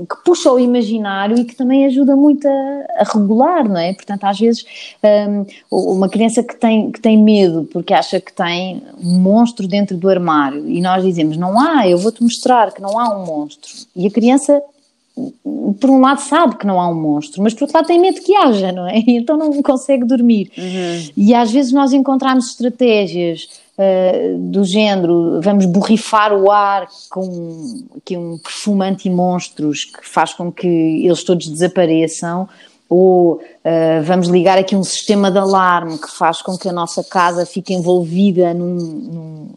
[0.09, 2.51] que puxa o imaginário e que também ajuda muito a,
[2.99, 3.92] a regular, não é?
[3.92, 4.64] Portanto, às vezes,
[5.71, 9.97] um, uma criança que tem, que tem medo porque acha que tem um monstro dentro
[9.97, 13.71] do armário e nós dizemos, não há, eu vou-te mostrar que não há um monstro.
[13.97, 14.62] E a criança
[15.81, 18.21] por um lado sabe que não há um monstro, mas por outro lado tem medo
[18.21, 18.99] que haja, não é?
[19.09, 20.51] E então não consegue dormir.
[20.57, 21.11] Uhum.
[21.16, 28.17] E às vezes nós encontramos estratégias uh, do género, vamos borrifar o ar com aqui
[28.17, 32.49] um perfume anti-monstros que faz com que eles todos desapareçam,
[32.88, 37.05] ou uh, vamos ligar aqui um sistema de alarme que faz com que a nossa
[37.05, 39.49] casa fique envolvida num, num,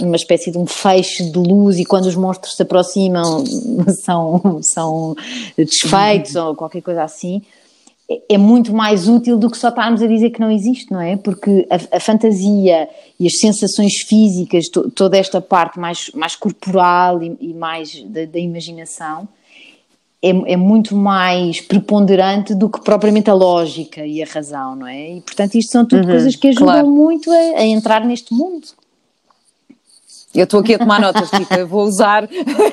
[0.00, 3.42] numa espécie de um feixe de luz e quando os monstros se aproximam
[4.04, 5.16] são, são
[5.56, 7.42] desfeitos ou qualquer coisa assim.
[8.30, 11.18] É, muito mais útil do que só estarmos a dizer que não existe, não é?
[11.18, 12.88] Porque a, a fantasia
[13.20, 18.24] e as sensações físicas, to, toda esta parte mais, mais corporal e, e mais da,
[18.24, 19.28] da imaginação,
[20.22, 25.16] é, é, muito mais preponderante do que propriamente a lógica e a razão, não é?
[25.16, 26.90] E portanto isto são tudo uhum, coisas que ajudam claro.
[26.90, 28.68] muito a, a, entrar neste mundo.
[30.38, 32.28] Eu estou aqui a tomar notas, Rita, vou usar,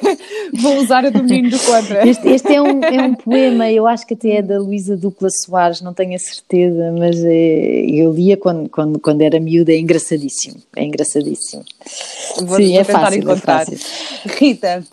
[0.53, 2.07] vou usar a domínio do contra.
[2.07, 5.29] Este, este é, um, é um poema, eu acho que até é da Luísa Dupla
[5.31, 9.79] Soares, não tenho a certeza, mas é, eu lia quando, quando, quando era miúda, é
[9.79, 11.63] engraçadíssimo, é engraçadíssimo.
[12.43, 13.61] Vou, Sim, é fácil, é encontrar.
[13.63, 13.79] É fácil.
[14.37, 14.83] Rita,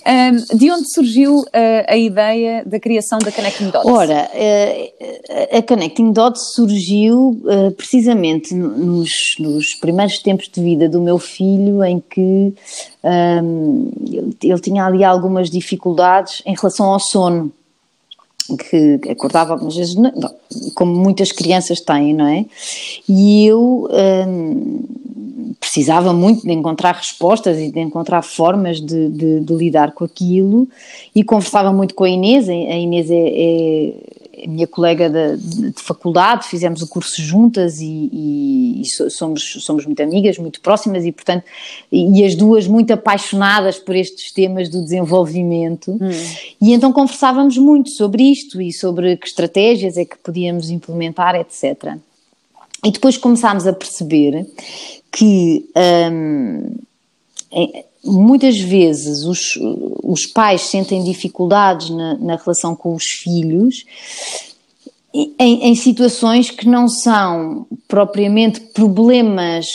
[0.00, 1.46] um, de onde surgiu uh,
[1.86, 3.86] a ideia da criação da Connecting Dots?
[3.86, 11.00] Ora, uh, a Connecting Dots surgiu uh, precisamente nos, nos, primeiros tempos de vida do
[11.00, 12.54] meu filho, em que
[13.42, 13.90] um,
[14.42, 17.52] ele, tinha ali algumas dificuldades em relação ao sono
[18.68, 19.94] que acordava algumas vezes,
[20.74, 22.44] como muitas crianças têm, não é?
[23.08, 23.88] E eu
[25.58, 30.68] precisava muito de encontrar respostas e de encontrar formas de, de, de, lidar com aquilo
[31.14, 36.46] e conversava muito com a Inês, a Inês é, é minha colega de, de, faculdade,
[36.46, 41.44] fizemos o curso juntas e, e, e, somos, somos muito amigas, muito próximas e, portanto,
[41.90, 45.92] e, as duas muito apaixonadas por estes temas do desenvolvimento.
[45.92, 46.10] Hum.
[46.60, 51.96] E então conversávamos muito sobre isto e sobre que estratégias é que podíamos implementar, etc.
[52.84, 54.46] E depois começámos a perceber
[55.12, 55.68] que.
[56.10, 56.76] Hum,
[58.04, 59.56] muitas vezes os,
[60.02, 63.84] os pais sentem dificuldades na, na relação com os filhos
[65.14, 69.66] em, em, situações que não são propriamente problemas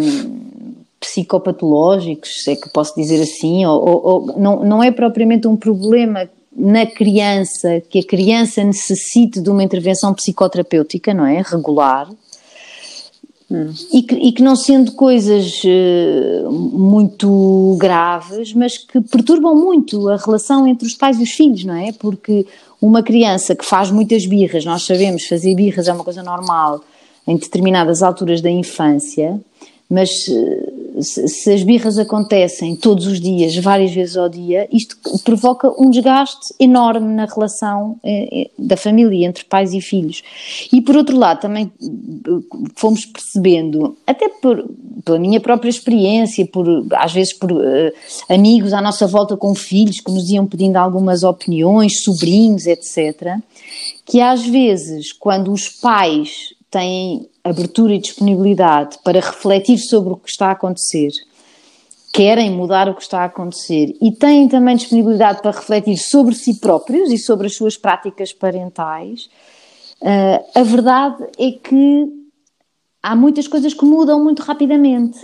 [0.00, 5.46] hum, psicopatológicos, se é que posso dizer assim, ou, ou, ou, não, não é propriamente
[5.46, 11.42] um problema na criança, que a criança necessite de uma intervenção psicoterapêutica, não é?
[11.42, 12.08] Regular,
[13.92, 20.16] e, que, e que, não sendo coisas uh, muito graves, mas que perturbam muito a
[20.16, 21.92] relação entre os pais e os filhos, não é?
[21.92, 22.46] Porque
[22.80, 26.82] uma criança que faz muitas birras, nós sabemos, fazer birras é uma coisa normal
[27.26, 29.40] em determinadas alturas da infância,
[29.92, 30.08] mas
[31.02, 35.90] se, se, as birras acontecem todos os dias, várias vezes ao dia, isto provoca um
[35.90, 40.22] desgaste enorme na relação eh, eh, da família entre pais e filhos.
[40.72, 42.30] E por outro lado, também eh,
[42.74, 44.66] fomos percebendo, até por,
[45.04, 47.92] pela minha própria experiência, por, às vezes por uh,
[48.30, 53.36] amigos à nossa volta com filhos que nos iam pedindo algumas opiniões, sobrinhos, etc.,
[54.06, 60.30] que às vezes, quando os pais têm abertura e disponibilidade para refletir sobre o que
[60.30, 61.10] está a acontecer,
[62.12, 66.60] querem mudar o que está a acontecer e têm também disponibilidade para refletir sobre si
[66.60, 69.28] próprios e sobre as suas práticas parentais,
[70.02, 72.06] uh, a verdade é que
[73.02, 75.18] há muitas coisas que mudam muito rapidamente.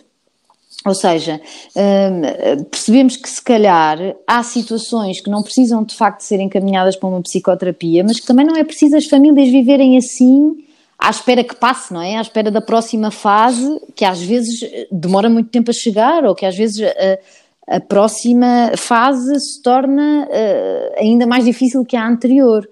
[0.86, 1.40] Ou seja,
[1.74, 6.96] uh, percebemos que se calhar há situações que não precisam de facto de ser encaminhadas
[6.96, 10.56] para uma psicoterapia, mas que também não é preciso as famílias viverem assim
[10.98, 12.16] à espera que passe, não é?
[12.16, 16.34] À espera da próxima fase, que às vezes eh, demora muito tempo a chegar, ou
[16.34, 17.20] que às vezes a, eh,
[17.68, 22.68] a próxima fase se torna uh, ainda mais difícil que a anterior.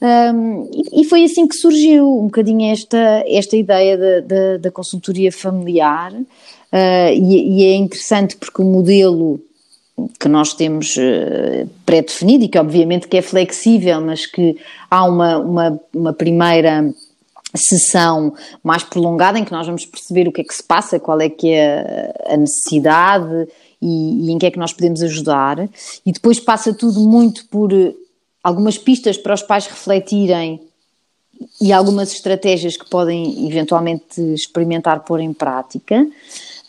[0.00, 4.22] Um, e, e, foi assim que surgiu um bocadinho esta, esta ideia
[4.58, 9.38] da, consultoria familiar, uh, e, e é interessante porque o modelo
[10.18, 10.96] que nós temos
[11.84, 14.56] pré-definido e que obviamente que é flexível, mas que
[14.90, 16.90] há uma, uma, uma primeira
[17.58, 21.20] sessão mais prolongada em que nós vamos perceber o que é que se passa, qual
[21.20, 23.48] é que é a necessidade
[23.80, 25.68] e, e, em que é que nós podemos ajudar.
[26.04, 27.92] E depois passa tudo muito por eh,
[28.42, 30.60] algumas pistas para os pais refletirem
[31.60, 36.00] e algumas estratégias que podem eventualmente experimentar pôr em prática.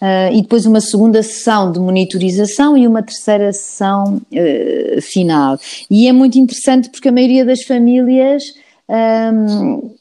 [0.01, 5.57] uh, e depois uma segunda sessão de monitorização e uma terceira sessão uh, final.
[5.89, 8.43] E é muito interessante porque a maioria das famílias.
[8.89, 9.93] Um,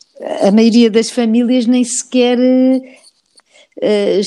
[0.42, 2.38] a maioria das famílias nem sequer
[3.80, 4.20] eh,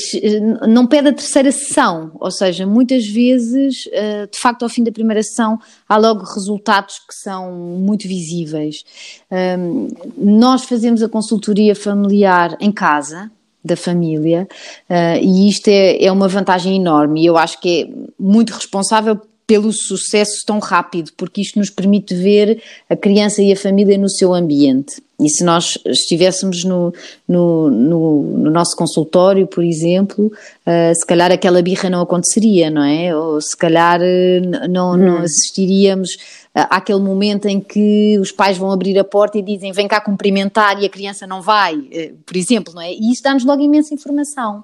[0.67, 4.91] não pede a terceira sessão, ou seja, muitas vezes, eh, de facto, ao fim da
[4.91, 8.84] primeira sessão, há logo resultados que são muito visíveis.
[9.31, 13.31] Ehm, nós fazemos a consultoria familiar em casa,
[13.63, 14.47] da família,
[14.88, 17.88] eh, e isto é, é uma vantagem enorme, e eu acho que é
[18.19, 23.55] muito responsável pelo sucesso tão rápido, porque isto nos permite ver a criança e a
[23.55, 25.03] família no seu ambiente.
[25.19, 26.93] E se nós estivéssemos no,
[27.27, 32.84] no, no, no nosso consultório, por exemplo, uh, se calhar aquela birra não aconteceria, não
[32.84, 33.15] é?
[33.15, 34.97] Ou se calhar uh, não, hum.
[34.97, 36.10] não assistiríamos
[36.55, 40.81] àquele momento em que os pais vão abrir a porta e dizem vem cá cumprimentar
[40.81, 42.93] e a criança não vai, uh, por exemplo, não é?
[42.93, 44.63] E isso dá-nos logo imensa informação.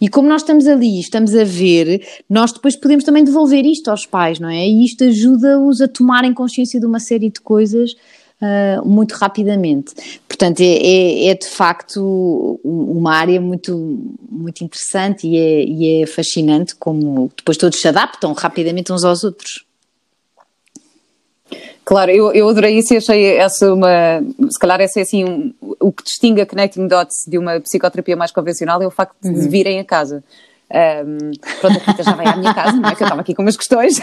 [0.00, 4.06] E como nós estamos ali, estamos a ver, nós depois podemos também devolver isto aos
[4.06, 4.66] pais, não é?
[4.66, 7.92] E isto ajuda-os a tomarem consciência de uma série de coisas
[8.40, 10.20] uh, muito rapidamente.
[10.28, 13.76] Portanto, é, é, é, de facto uma área muito,
[14.30, 19.24] muito interessante e é, e é fascinante como depois todos se adaptam rapidamente uns aos
[19.24, 19.63] outros.
[21.84, 24.22] Claro, eu, eu adorei isso e achei essa uma.
[24.50, 25.24] Se calhar, esse é assim.
[25.24, 29.14] Um, o que distingue a Connecting Dots de uma psicoterapia mais convencional é o facto
[29.20, 29.48] de uhum.
[29.48, 30.24] virem a casa.
[30.70, 32.94] Um, pronto, a Rita já veio à minha casa, não é?
[32.94, 33.98] Que eu estava aqui com umas questões.
[33.98, 34.02] uh,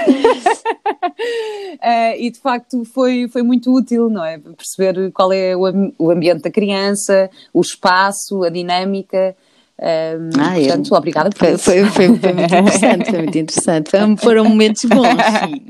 [2.17, 4.37] e de facto foi, foi muito útil, não é?
[4.37, 5.61] Perceber qual é o,
[5.97, 9.35] o ambiente da criança, o espaço, a dinâmica.
[9.79, 10.97] Um, ah, portanto, é.
[10.97, 13.91] obrigada por foi, foi, foi, foi, muito interessante, foi muito interessante.
[14.17, 15.07] Foram momentos bons,
[15.39, 15.63] sim.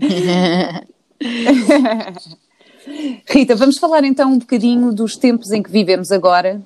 [3.27, 6.59] Rita, vamos falar então um bocadinho dos tempos em que vivemos agora,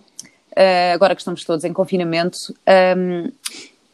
[0.51, 2.37] uh, agora que estamos todos em confinamento.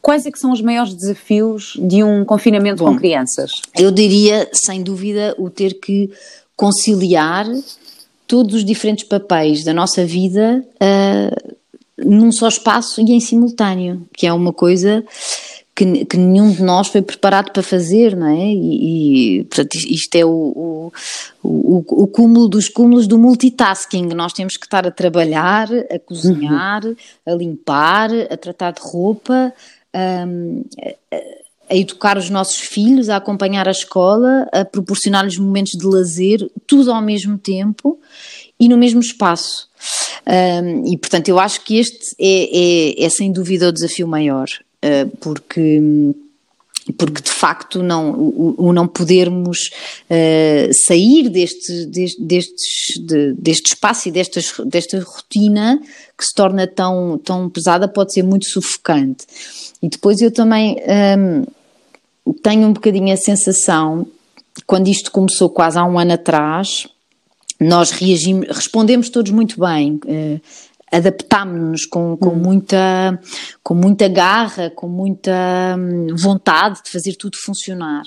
[0.02, 3.52] Quais é que são os maiores desafios de um confinamento Bom, com crianças?
[3.78, 6.12] Eu diria, sem dúvida, o ter que
[6.56, 7.46] conciliar
[8.28, 11.56] todos os diferentes papéis da nossa vida uh,
[11.98, 15.04] num só espaço e em simultâneo, que é uma coisa
[15.82, 18.54] que, que, nenhum de nós foi preparado para fazer, não é?
[18.54, 20.94] E, e portanto, isto é o, o,
[21.42, 24.06] o, o, cúmulo dos cúmulos do multitasking.
[24.14, 26.84] Nós temos que estar a trabalhar, a cozinhar,
[27.26, 29.52] a limpar, a tratar de roupa,
[30.28, 30.64] um,
[31.68, 36.92] a educar os nossos filhos, a acompanhar a escola, a proporcionar-lhes momentos de lazer, tudo
[36.92, 38.00] ao mesmo tempo
[38.60, 39.68] e no mesmo espaço.
[40.28, 44.48] Um, e portanto, eu acho que este é, é, é sem dúvida o desafio maior,
[45.20, 46.14] porque
[46.98, 49.70] porque de facto não, o, o não podermos
[50.10, 55.80] uh, sair deste, deste, destes, de, deste espaço e destas, desta rotina
[56.18, 59.26] que se torna tão, tão pesada pode ser muito sufocante.
[59.82, 60.78] E depois eu também
[61.18, 64.08] um, tenho um bocadinho a sensação,
[64.66, 66.88] quando isto começou quase há um ano atrás,
[67.60, 70.00] nós reagimos, respondemos todos muito bem.
[70.06, 70.42] Uh,
[70.92, 72.36] adaptámos-nos com, com, hum.
[72.36, 73.20] muita,
[73.64, 78.04] com muita garra, com muita hum, vontade de fazer tudo funcionar.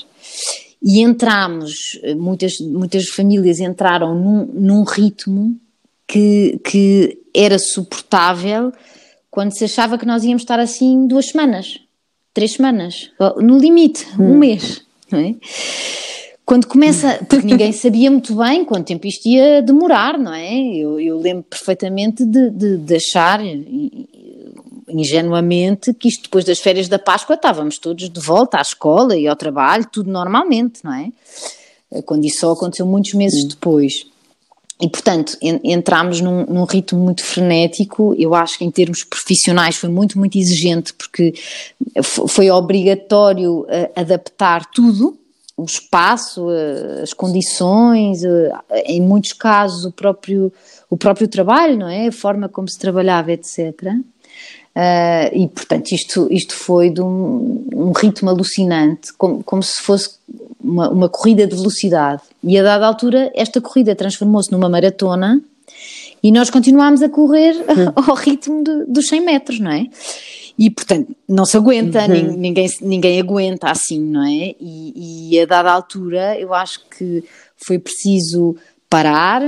[0.83, 5.59] E entramos, muitas, muitas famílias entraram num, num ritmo
[6.07, 8.71] que, que era suportável
[9.31, 11.81] quando se achava que nós íamos estar assim duas semanas,
[12.35, 14.39] três semanas, no limite, um hum.
[14.39, 14.85] mês.
[15.11, 15.35] Não é?
[16.45, 20.55] Quando começa, porque ninguém sabia muito bem quanto tempo isto ia demorar, não é?
[20.77, 23.41] Eu, eu lembro perfeitamente de, de, de, achar
[24.89, 29.27] ingenuamente que isto depois das férias da Páscoa estávamos todos de volta à escola e
[29.27, 31.11] ao trabalho, tudo normalmente, não é?
[32.03, 34.07] Quando isso só aconteceu muitos meses depois.
[34.81, 38.15] E, portanto, entramos num, num, ritmo muito frenético.
[38.19, 41.33] Eu acho que, em termos profissionais, foi muito, muito exigente, porque
[42.03, 45.17] foi obrigatório eh, adaptar tudo
[45.57, 48.53] o espaço, eh, as condições, eh,
[48.87, 50.53] em muitos casos o próprio,
[50.91, 52.09] o próprio trabalho, não é?
[52.09, 53.95] A forma como se trabalhava, etc.
[54.77, 60.17] Uh, e portanto isto, isto foi de um, um ritmo alucinante, como, como se fosse
[60.61, 62.23] uma, uma, corrida de velocidade.
[62.43, 65.41] E a dada altura esta corrida transformou-se numa maratona
[66.21, 67.55] e nós continuámos a correr
[67.95, 69.87] ao ritmo de, dos 100 metros, não é?
[70.59, 72.37] E, portanto, não se aguenta, uhum.
[72.37, 74.55] ninguém, ninguém aguenta assim, não é?
[74.61, 77.25] E, e a dada altura eu acho que
[77.57, 78.57] foi preciso
[78.89, 79.43] parar,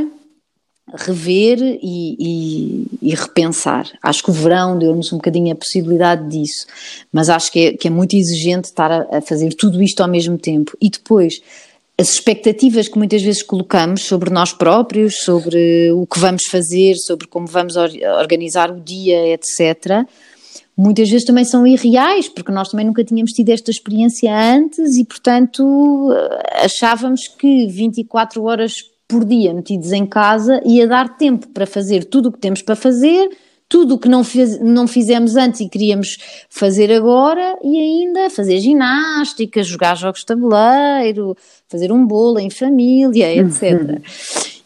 [0.94, 3.88] rever e, e, e, repensar.
[4.02, 6.66] Acho que o verão deu-nos um bocadinho a possibilidade disso,
[7.12, 10.08] mas acho que é, que é muito exigente estar a, a, fazer tudo isto ao
[10.08, 10.76] mesmo tempo.
[10.80, 11.40] E depois,
[11.98, 17.26] as expectativas que muitas vezes colocamos sobre nós próprios, sobre o que vamos fazer, sobre
[17.26, 20.04] como vamos organizar o dia, etc.,
[20.76, 25.04] muitas vezes também são irreais, porque nós também nunca tínhamos tido esta experiência antes e,
[25.04, 26.10] portanto,
[26.62, 28.74] achávamos que 24 horas
[29.08, 32.74] por dia metidos em casa ia dar tempo para fazer tudo o que temos para
[32.74, 33.30] fazer,
[33.68, 36.18] tudo o que não, fiz, não fizemos antes e queríamos
[36.48, 41.36] fazer agora e ainda fazer ginástica, jogar jogos de tabuleiro,
[41.68, 44.00] fazer um bolo em família, etc.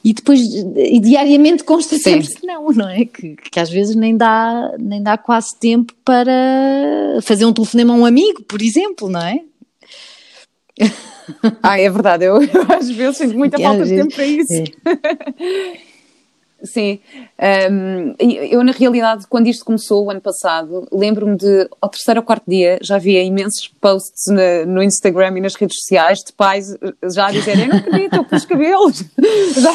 [0.03, 3.05] E depois, e diariamente consta sempre que não, não é?
[3.05, 6.33] Que, que às vezes nem dá, nem dá quase tempo para
[7.23, 9.41] fazer um telefonema a um amigo, por exemplo, não é?
[11.63, 14.53] Ah, é verdade, eu, eu às vezes sinto muita falta de tempo para isso.
[14.53, 15.81] É.
[16.63, 17.01] Sim,
[17.71, 22.27] um, eu na realidade, quando isto começou o ano passado, lembro-me de, ao terceiro ou
[22.27, 26.77] quarto dia, já havia imensos posts na, no Instagram e nas redes sociais de pais
[27.15, 29.05] já a dizerem: Eu não acredito, eu pus cabelos.
[29.57, 29.73] já,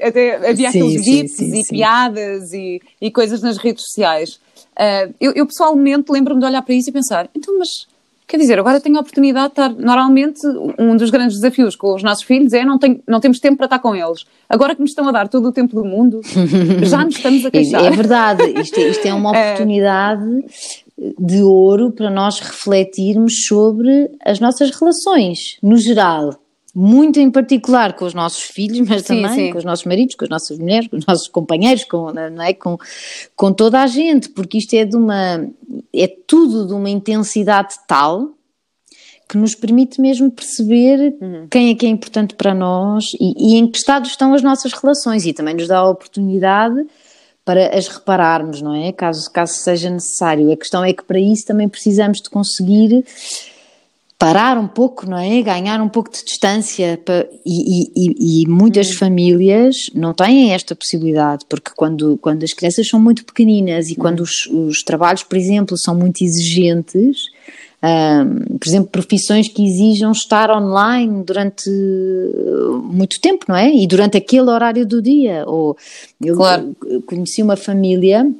[0.00, 1.74] até havia sim, aqueles gifs e sim.
[1.74, 4.40] piadas e, e coisas nas redes sociais.
[4.70, 7.86] Uh, eu, eu pessoalmente lembro-me de olhar para isso e pensar: então, mas
[8.30, 9.68] Quer dizer, agora tenho a oportunidade de estar.
[9.70, 10.38] Normalmente,
[10.78, 13.66] um dos grandes desafios com os nossos filhos é não, tenho, não temos tempo para
[13.66, 14.24] estar com eles.
[14.48, 16.20] Agora que nos estão a dar todo o tempo do mundo,
[16.84, 17.84] já nos estamos a queixar.
[17.84, 19.46] É verdade, isto, é, isto é uma é.
[19.48, 20.44] oportunidade
[21.18, 26.30] de ouro para nós refletirmos sobre as nossas relações, no geral
[26.74, 29.52] muito em particular com os nossos filhos, mas sim, também sim.
[29.52, 32.54] com os nossos maridos, com as nossas mulheres, com os nossos companheiros, com, não é?
[32.54, 32.78] com,
[33.34, 35.46] com toda a gente, porque isto é de uma
[35.92, 38.30] é tudo de uma intensidade tal
[39.28, 41.46] que nos permite mesmo perceber uhum.
[41.48, 44.72] quem é que é importante para nós e, e, em que estado estão as nossas
[44.72, 46.84] relações e também nos dá a oportunidade
[47.44, 48.92] para as repararmos, não é?
[48.92, 50.52] Caso, caso seja necessário.
[50.52, 53.04] A questão é que para isso também precisamos de conseguir
[54.20, 55.40] parar um pouco, não é?
[55.40, 58.98] Ganhar um pouco de distância para, e, e, e, muitas hum.
[58.98, 63.96] famílias não têm esta possibilidade, porque quando, quando as crianças são muito pequeninas e hum.
[63.98, 67.30] quando os, os, trabalhos, por exemplo, são muito exigentes,
[67.82, 71.70] um, por exemplo, profissões que exijam estar online durante
[72.82, 73.74] muito tempo, não é?
[73.74, 75.44] E durante aquele horário do dia.
[75.46, 75.78] Ou
[76.22, 76.76] eu claro.
[77.06, 78.30] conheci uma família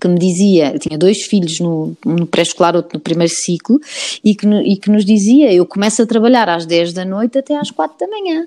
[0.00, 3.80] que me dizia, tinha dois filhos no, no pré-escolar, outro no primeiro ciclo,
[4.22, 7.56] e que, e que nos dizia, eu começo a trabalhar às 10 da noite até
[7.56, 8.46] às 4 da manhã.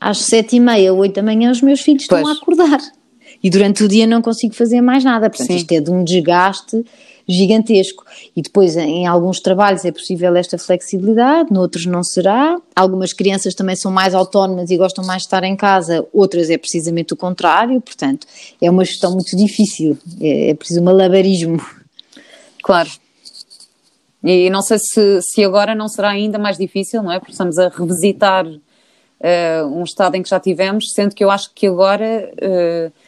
[0.00, 2.20] Às 7 e meia, 8 da manhã, os meus filhos pois.
[2.20, 2.80] estão a acordar.
[3.42, 5.28] E durante o dia não consigo fazer mais nada.
[5.28, 5.56] Portanto, Sim.
[5.56, 6.84] isto é de um desgaste
[7.28, 8.04] gigantesco.
[8.34, 12.56] E depois, em alguns trabalhos é possível esta flexibilidade, noutros não será.
[12.74, 16.56] Algumas crianças também são mais autónomas e gostam mais de estar em casa, outras é
[16.56, 17.80] precisamente o contrário.
[17.80, 18.26] Portanto,
[18.60, 21.60] é uma gestão muito difícil, é, é preciso um malabarismo.
[22.62, 22.90] Claro.
[24.24, 27.18] E não sei se, se agora não será ainda mais difícil, não é?
[27.18, 31.52] Porque estamos a revisitar uh, um estado em que já tivemos, sendo que eu acho
[31.54, 32.32] que agora.
[32.42, 33.07] Uh,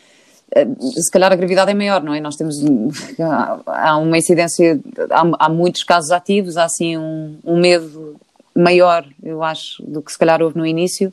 [0.81, 2.21] se calhar a gravidade é maior, não é?
[2.21, 2.57] Nós temos,
[3.67, 4.81] há uma incidência,
[5.11, 8.17] há, há muitos casos ativos, há assim um, um, medo
[8.55, 11.13] maior, eu acho, do que se calhar houve no início,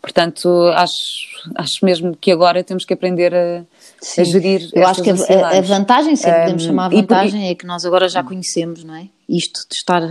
[0.00, 0.94] portanto acho,
[1.54, 3.62] acho mesmo que agora temos que aprender a,
[4.18, 7.50] a gerir Eu acho que a, a, vantagem, se um, podemos chamar a vantagem, e,
[7.50, 9.06] é que nós agora já conhecemos, não é?
[9.28, 10.02] Isto de estar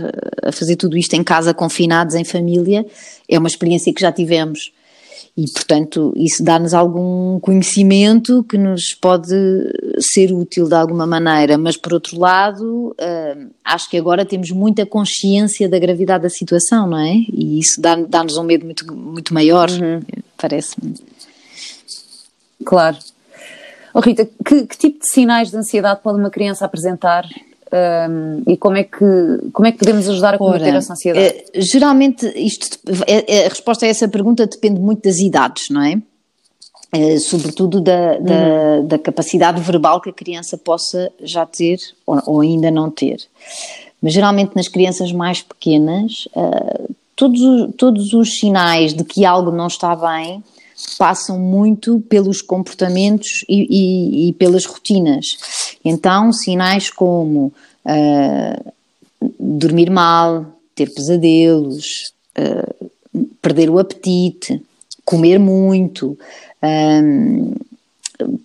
[0.44, 2.86] a fazer tudo isto em casa, confinados, em família,
[3.28, 4.72] é uma experiência que já tivemos
[5.36, 9.34] e, portanto, isso dá-nos algum conhecimento que nos pode
[10.00, 14.84] ser útil de alguma maneira, mas por outro lado, uh, acho que agora temos muita
[14.84, 17.14] consciência da gravidade da situação, não é?
[17.32, 20.00] E isso dá-nos dá um medo muito, muito maior, uhum.
[20.36, 20.94] parece-me.
[22.64, 22.98] Claro.
[23.94, 27.24] Oh, Rita, que, que tipo de sinais de ansiedade pode uma criança apresentar
[27.70, 29.04] um, e como é, que,
[29.52, 31.26] como é que podemos ajudar a combater Ora, essa ansiedade?
[31.26, 35.82] É, geralmente, isto, é, é, a resposta a essa pergunta depende muito das idades, não
[35.82, 36.00] é?
[36.92, 38.86] é sobretudo da, da, uhum.
[38.86, 43.18] da, capacidade verbal que a criança possa já ter ou, ou, ainda não ter.
[44.00, 49.66] Mas geralmente nas crianças mais pequenas, uh, todos, todos os sinais de que algo não
[49.66, 50.42] está bem
[50.98, 55.26] passam muito pelos comportamentos e, e, e pelas rotinas.
[55.84, 57.52] Então, sinais como
[57.84, 58.72] uh,
[59.38, 61.84] dormir mal, ter pesadelos,
[62.38, 62.90] uh,
[63.40, 64.62] perder o apetite,
[65.04, 66.18] comer muito,
[66.62, 67.54] um,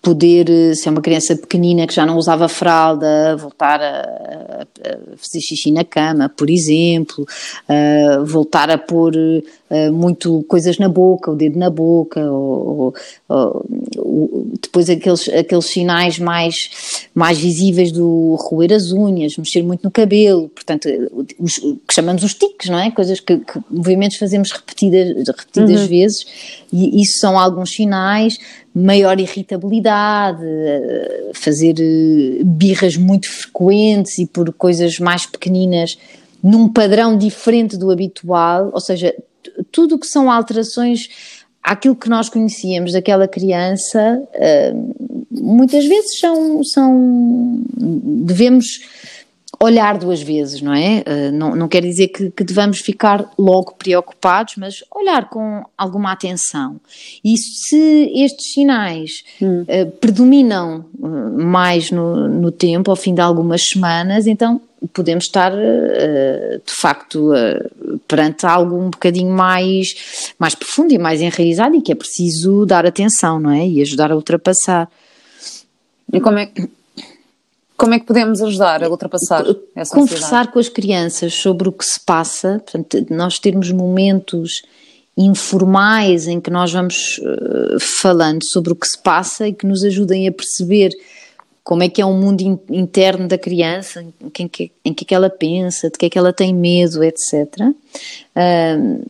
[0.01, 5.41] poder, se é uma criança pequenina que já não usava fralda, voltar a, a fazer
[5.41, 7.25] xixi na cama, por exemplo,
[8.25, 9.13] voltar a pôr
[9.91, 12.93] muito coisas na boca, o dedo na boca, ou,
[13.27, 13.65] ou,
[13.97, 16.55] ou, depois aqueles, aqueles sinais mais,
[17.13, 20.87] mais visíveis do roer as unhas, mexer muito no cabelo, portanto,
[21.39, 22.91] os, que chamamos os tiques, não é?
[22.91, 25.87] Coisas que, que movimentos fazemos repetidas, repetidas uhum.
[25.87, 26.25] vezes,
[26.71, 28.37] e isso são alguns sinais,
[28.73, 30.43] maior irritabilidade,
[31.33, 35.97] fazer eh, birras muito frequentes e por coisas mais pequeninas
[36.41, 39.15] num padrão diferente do habitual, ou seja,
[39.71, 41.07] tudo que são alterações
[41.63, 44.73] àquilo que nós conhecíamos daquela criança, eh,
[45.31, 48.81] muitas vezes são, são devemos
[49.63, 51.03] olhar duas vezes, não é?
[51.07, 56.11] Uh, não, não quer dizer que, que devamos ficar logo preocupados, mas olhar com alguma
[56.11, 56.79] atenção.
[57.23, 59.61] E se estes sinais hum.
[59.61, 61.07] uh, predominam uh,
[61.41, 64.59] mais no, no, tempo, ao fim de algumas semanas, então
[64.91, 67.31] podemos estar de facto
[68.05, 72.85] perante algo um bocadinho mais, mais profundo e mais enraizado e que é preciso dar
[72.85, 73.65] atenção, não é?
[73.65, 74.89] E ajudar a ultrapassar.
[76.11, 76.67] E como é que
[77.77, 79.43] como é que podemos ajudar a ultrapassar
[79.75, 80.51] essa Conversar ansiedade?
[80.51, 84.61] com as crianças sobre o que se passa, portanto, nós termos momentos
[85.17, 89.83] informais em que nós vamos uh, falando sobre o que se passa e que nos
[89.83, 90.91] ajudem a perceber
[91.63, 95.07] como é que é o mundo in interno da criança, em que, em que é
[95.07, 97.23] que ela pensa, de que é que ela tem medo, etc.
[98.35, 99.05] Uh,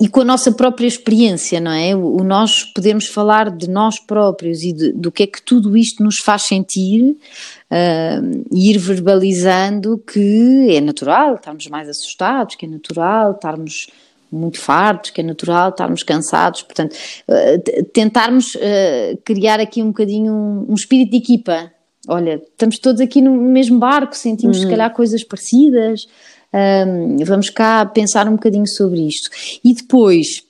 [0.00, 1.94] e com a nossa própria experiência, não é?
[1.94, 6.02] O, nós podemos falar de nós próprios e de, do que é que tudo isto
[6.02, 12.68] nos faz sentir uh, e ir verbalizando que é natural estarmos mais assustados, que é
[12.68, 13.88] natural estarmos
[14.30, 20.32] muito fartos, que é natural estarmos cansados, portanto, uh, tentarmos uh, criar aqui um bocadinho
[20.32, 21.72] um, um, espírito de equipa.
[22.06, 24.62] Olha, estamos todos aqui no mesmo barco, sentimos uhum.
[24.64, 26.06] se calhar coisas parecidas,
[26.52, 29.30] um, vamos cá pensar um bocadinho sobre isto.
[29.64, 30.42] E depois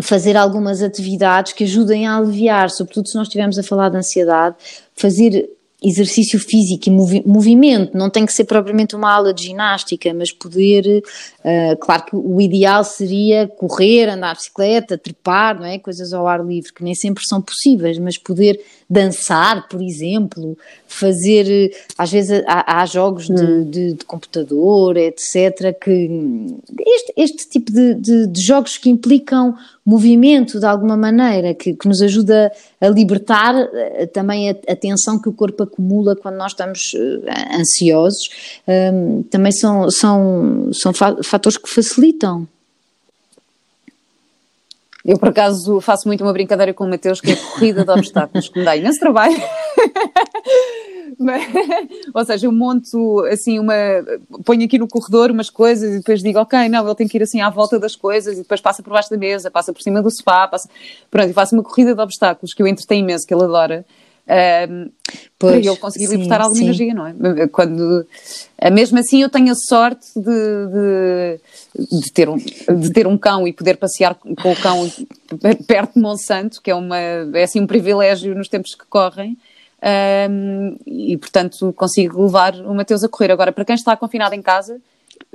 [0.00, 4.56] fazer algumas atividades que ajudem a aliviar, sobretudo se nós estivermos a falar de ansiedade,
[4.94, 5.48] fazer
[5.82, 10.30] exercício físico e movi movimento, não tem que ser propriamente uma aula de ginástica, mas
[10.30, 11.02] poder,
[11.40, 15.78] uh, claro que o ideal seria correr, andar de bicicleta, trepar, não é?
[15.78, 18.60] Coisas ao ar livre, que nem sempre são possíveis, mas poder
[18.92, 20.56] dançar, por exemplo,
[20.86, 23.64] fazer, às vezes há, há jogos de, hum.
[23.64, 26.10] de, de, computador, etc., que
[26.78, 29.54] este, este tipo de, de, de, jogos que implicam
[29.84, 35.20] movimento de alguma maneira, que, que nos ajuda a libertar eh, também a, a, tensão
[35.20, 38.30] que o corpo acumula quando nós estamos uh, ansiosos,
[38.66, 42.46] um, também são, são, são fatores que facilitam.
[45.04, 47.90] Eu, por acaso, faço muito uma brincadeira com o Mateus, que é a corrida de
[47.90, 49.36] obstáculos, que me dá imenso trabalho.
[52.14, 53.74] ou seja, eu monto assim uma.
[54.44, 57.22] ponho aqui no corredor umas coisas e depois digo, ok, não, ele tem que ir
[57.22, 60.00] assim à volta das coisas e depois passa por baixo da mesa, passa por cima
[60.00, 60.68] do sofá, passa.
[61.10, 63.84] Pronto, e faço uma corrida de obstáculos que eu entretei imenso, que ele adora.
[64.24, 64.90] Um,
[65.36, 66.64] pois, para ele conseguir sim, libertar alguma sim.
[66.64, 67.48] energia, não é?
[67.48, 68.06] Quando,
[68.56, 73.18] eh, mesmo assim, eu tenho a sorte de, de, de, ter um, de ter um
[73.18, 74.90] cão e poder passear com o cão
[75.66, 79.36] perto de Monsanto, que é, uma, é assim um privilégio nos tempos que correm.
[80.30, 83.32] Um, e portanto consigo levar o Mateus a correr.
[83.32, 84.80] Agora, para quem está confinado em casa,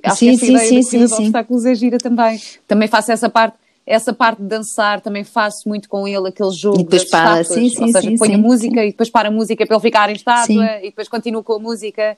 [0.01, 2.39] acho sim, que essa sim, ideia sim, sim, de obstáculos é gira também.
[2.65, 3.57] Também faço essa parte
[3.87, 7.47] essa parte de dançar também faço muito com ele, aquele jogo e depois para, estátuas,
[7.47, 8.87] sim, sim, ou seja, sim, ponho sim, a música sim.
[8.87, 11.59] e depois para a música para ele ficar em estátua e depois continuo com a
[11.59, 12.17] música.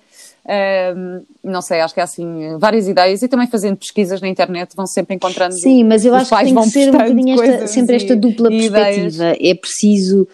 [0.97, 4.76] Um, não sei, acho que é assim, várias ideias e também fazendo pesquisas na internet
[4.76, 5.53] vão sempre encontrando.
[5.53, 8.80] Sim, mas eu acho que tem que ser um bocadinho esta, sempre esta dupla perspectiva.
[8.80, 9.20] Ideias.
[9.20, 10.28] É preciso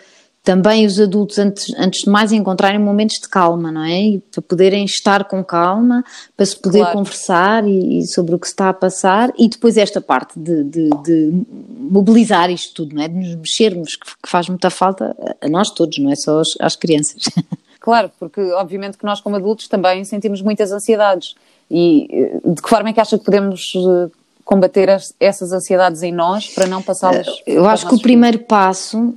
[0.45, 3.99] também os adultos, antes, antes de mais, encontrarem momentos de calma, não é?
[3.99, 6.05] E para poderem estar com calma,
[6.37, 6.97] para se poder claro.
[6.99, 10.89] conversar e, e, sobre o que está a passar, e depois esta parte de, de,
[11.03, 11.43] de
[11.89, 13.07] mobilizar isto tudo, não é?
[13.07, 16.49] De nos mexermos, que, que, faz muita falta a nós todos, não é só às,
[16.61, 17.23] às crianças.
[17.85, 21.35] Claro, porque obviamente que nós como adultos também sentimos muitas ansiedades.
[21.69, 24.09] E eh, de que forma é que acha que podemos eh,
[24.43, 24.89] combater
[25.19, 27.27] essas ansiedades em nós para não passá-las?
[27.45, 29.13] Eu acho que o primeiro passo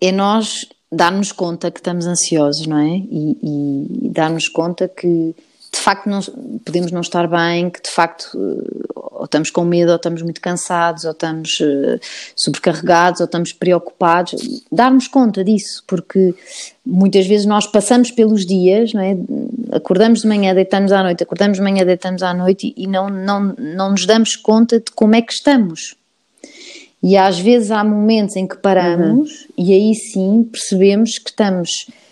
[0.00, 2.96] é nós darmos conta que estamos ansiosos, não é?
[2.96, 5.34] E, e darmos conta que
[5.70, 6.20] de facto não,
[6.64, 8.88] podemos não estar bem, que de facto eh,
[9.18, 11.98] ou estamos com medo, ou estamos muito cansados, ou estamos uh,
[12.36, 14.62] sobrecarregados, ou estamos preocupados.
[14.70, 16.34] Darmos conta disso, porque
[16.86, 19.16] muitas vezes nós passamos pelos dias, não é?
[19.72, 23.08] acordamos de manhã, deitamos à noite, acordamos de manhã, deitamos à noite e, e não,
[23.08, 25.96] não, não nos damos conta de como é que estamos.
[27.02, 29.48] E às vezes há momentos em que paramos uhum.
[29.56, 31.70] e aí sim percebemos que estamos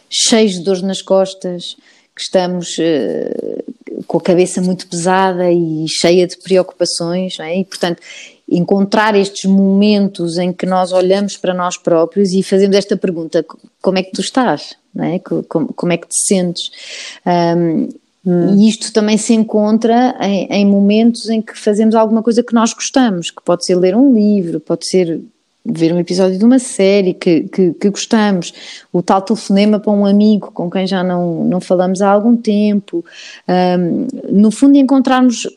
[0.09, 1.77] cheios de dores nas costas,
[2.15, 7.59] que estamos uh, com a cabeça muito pesada e cheia de preocupações, é?
[7.59, 8.01] e portanto
[8.49, 13.45] encontrar estes momentos em que nós olhamos para nós próprios e fazemos esta pergunta:
[13.83, 14.77] como é que tu estás?
[14.99, 15.19] É?
[15.19, 16.71] Como, como, é que te sentes?
[17.27, 17.89] Um,
[18.27, 18.57] hum.
[18.57, 22.73] E isto também se encontra em, em, momentos em que fazemos alguma coisa que nós
[22.73, 25.21] gostamos, que pode ser ler um livro, pode ser
[25.69, 28.53] ver um episódio de uma série que, que, que, gostamos,
[28.93, 33.05] o tal telefonema para um amigo com quem já não, não falamos há algum tempo,
[33.49, 35.49] um, no fundo encontrarmos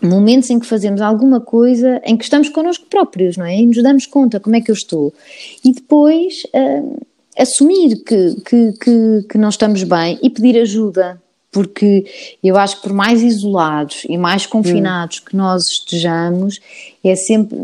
[0.00, 3.56] momentos em que fazemos alguma coisa em que estamos connosco próprios, não é?
[3.56, 5.12] E nos damos conta como é que eu estou.
[5.64, 6.96] E depois um,
[7.38, 11.20] assumir que, que, que, que não estamos bem e pedir ajuda,
[11.52, 12.06] porque
[12.42, 15.24] eu acho que por mais isolados e mais confinados hum.
[15.26, 16.58] que nós estejamos,
[17.04, 17.58] é sempre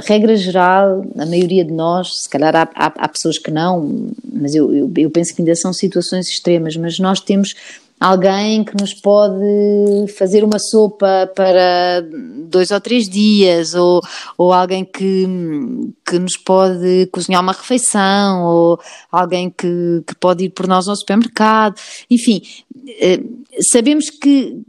[0.00, 4.54] regra geral, a maioria de nós, se calhar há, há, há pessoas que não, mas
[4.54, 7.54] eu, eu, eu, penso que ainda são situações extremas, mas nós temos
[8.02, 12.04] alguém que nos pode fazer uma sopa para
[12.48, 14.00] dois ou três dias, ou,
[14.36, 15.26] ou alguém que,
[16.04, 18.80] que nos pode cozinhar uma refeição, ou
[19.10, 21.80] alguém que, que pode ir por nós ao supermercado,
[22.10, 22.42] enfim,
[23.00, 23.22] eh,
[23.70, 24.60] sabemos que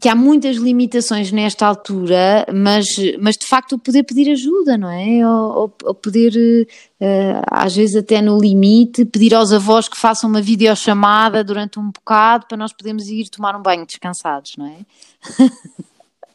[0.00, 2.86] que há muitas limitações nesta altura, mas,
[3.20, 5.26] mas de facto o poder pedir ajuda, não é?
[5.26, 6.66] Ou, ou poder,
[7.00, 11.90] uh, às vezes até no limite, pedir aos avós que façam uma videochamada durante um
[11.90, 14.78] bocado para nós podermos ir tomar um banho descansados, não é?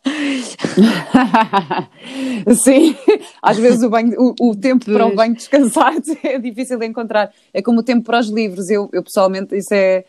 [2.64, 2.96] Sim,
[3.42, 4.96] às vezes o, banho, o, o tempo pois.
[4.96, 7.30] para o banho descansado é difícil de encontrar.
[7.54, 8.70] É como o tempo para os livros.
[8.70, 10.06] Eu, eu pessoalmente, isso é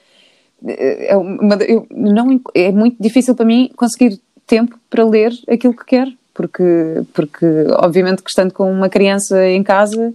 [0.66, 5.84] é, uma, eu, não, é muito difícil para mim conseguir tempo para ler aquilo que
[5.84, 7.46] quero, porque, porque
[7.76, 10.12] obviamente que estando com uma criança em casa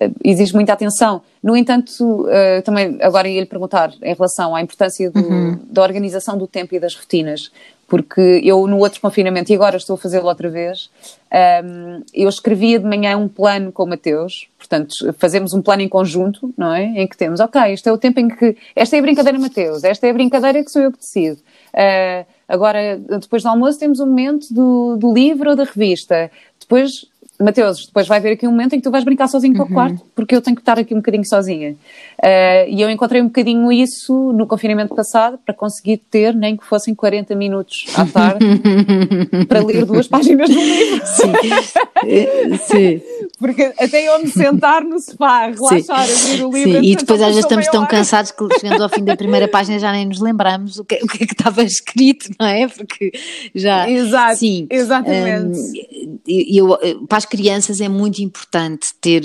[0.00, 1.22] eh, exige muita atenção.
[1.42, 5.58] No entanto, uh, também agora ia lhe perguntar em relação à importância do, uhum.
[5.70, 7.50] da organização do tempo e das rotinas,
[7.88, 10.90] porque eu no outro confinamento, e agora estou a fazê-lo outra vez,
[11.64, 15.88] um, eu escrevia de manhã um plano com o Mateus, portanto, fazemos um plano em
[15.88, 16.84] conjunto, não é?
[16.84, 18.56] Em que temos, ok, este é o tempo em que.
[18.76, 21.40] Esta é a brincadeira, Mateus, esta é a brincadeira que sou eu que decido.
[21.72, 26.30] Uh, agora, depois do almoço, temos um momento do, do livro ou da revista.
[26.60, 27.06] Depois
[27.40, 29.68] Mateus, depois vai haver aqui um momento em que tu vais brincar sozinho para o
[29.68, 29.72] uhum.
[29.72, 31.72] quarto, porque eu tenho que estar aqui um bocadinho sozinha.
[32.18, 36.64] Uh, e eu encontrei um bocadinho isso no confinamento passado, para conseguir ter, nem que
[36.64, 38.44] fossem 40 minutos à tarde,
[39.46, 41.06] para ler duas páginas do livro.
[41.06, 41.32] Sim.
[42.06, 43.00] Eh, sim.
[43.38, 46.32] Porque até eu me sentar no sofá, relaxar, Sim.
[46.32, 46.80] abrir o livro.
[46.80, 46.90] Sim.
[46.90, 49.92] E depois às vezes estamos tão cansados que chegando ao fim da primeira página já
[49.92, 52.66] nem nos lembramos o que, o que é que estava escrito, não é?
[52.66, 53.12] Porque
[53.54, 53.88] já.
[53.88, 54.36] Exato.
[54.38, 54.66] Sim.
[54.68, 55.58] Exatamente.
[55.58, 59.22] Um, eu, eu, para as crianças é muito importante ter,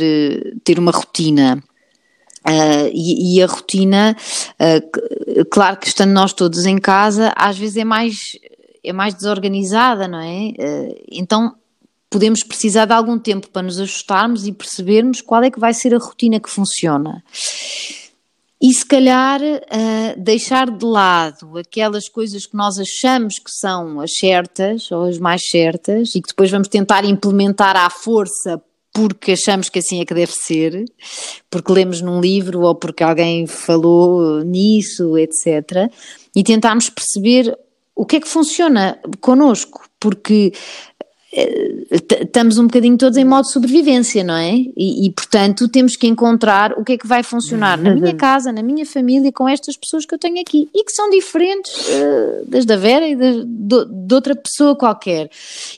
[0.63, 1.63] ter uma rotina.
[2.45, 4.17] Uh, e, e, a rotina,
[4.59, 8.15] uh, claro que estando nós todos em casa, às vezes é mais,
[8.83, 10.49] é mais desorganizada, não é?
[10.49, 11.55] Uh, então
[12.09, 15.95] podemos precisar de algum tempo para nos ajustarmos e percebermos qual é que vai ser
[15.95, 17.23] a rotina que funciona.
[18.65, 24.11] E se calhar uh, deixar de lado aquelas coisas que nós achamos que são as
[24.17, 29.67] certas ou as mais certas e que depois vamos tentar implementar à força porque achamos
[29.67, 30.85] que assim é que deve ser,
[31.49, 35.91] porque lemos num livro ou porque alguém falou nisso, etc.
[36.33, 37.57] E tentarmos perceber
[37.93, 40.53] o que é que funciona connosco, porque
[41.91, 44.53] estamos um bocadinho todos em modo de sobrevivência, não é?
[44.53, 48.51] E, e, portanto temos que encontrar o que é que vai funcionar na minha casa,
[48.51, 52.45] na minha família, com estas pessoas que eu tenho aqui e que são diferentes uh,
[52.47, 55.29] das da Vera e de, outra pessoa qualquer.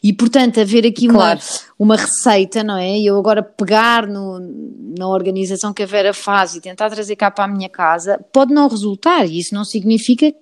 [0.04, 1.40] E portanto haver aqui claro.
[1.40, 2.98] uma, uma receita, não é?
[2.98, 4.40] E eu agora pegar no,
[4.98, 8.54] na organização que a Vera faz e tentar trazer cá para a minha casa pode
[8.54, 10.34] não resultar e isso não significa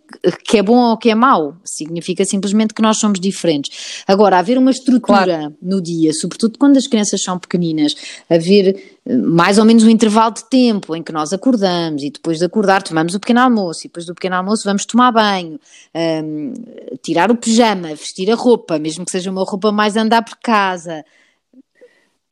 [0.45, 4.03] que é bom ou que é mau, significa simplesmente que nós somos diferentes.
[4.07, 5.55] Agora, haver uma estrutura claro.
[5.59, 7.95] no dia, sobretudo quando as crianças são pequeninas,
[8.29, 12.37] haver eh, mais ou menos um intervalo de tempo em que nós acordamos e depois
[12.37, 15.59] de acordar tomamos o pequeno almoço e depois do pequeno almoço vamos tomar banho,
[15.95, 16.53] um,
[17.01, 21.03] tirar o pijama, vestir a roupa, mesmo que seja uma roupa mais andar por casa.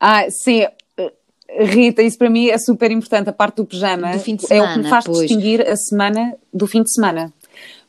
[0.04, 4.10] Ah, sim, eh, Rita, isso para mim é super importante, a parte do pijama.
[4.10, 5.20] Do fim de semana, é o que me faz pois.
[5.20, 7.32] distinguir a semana do fim de semana.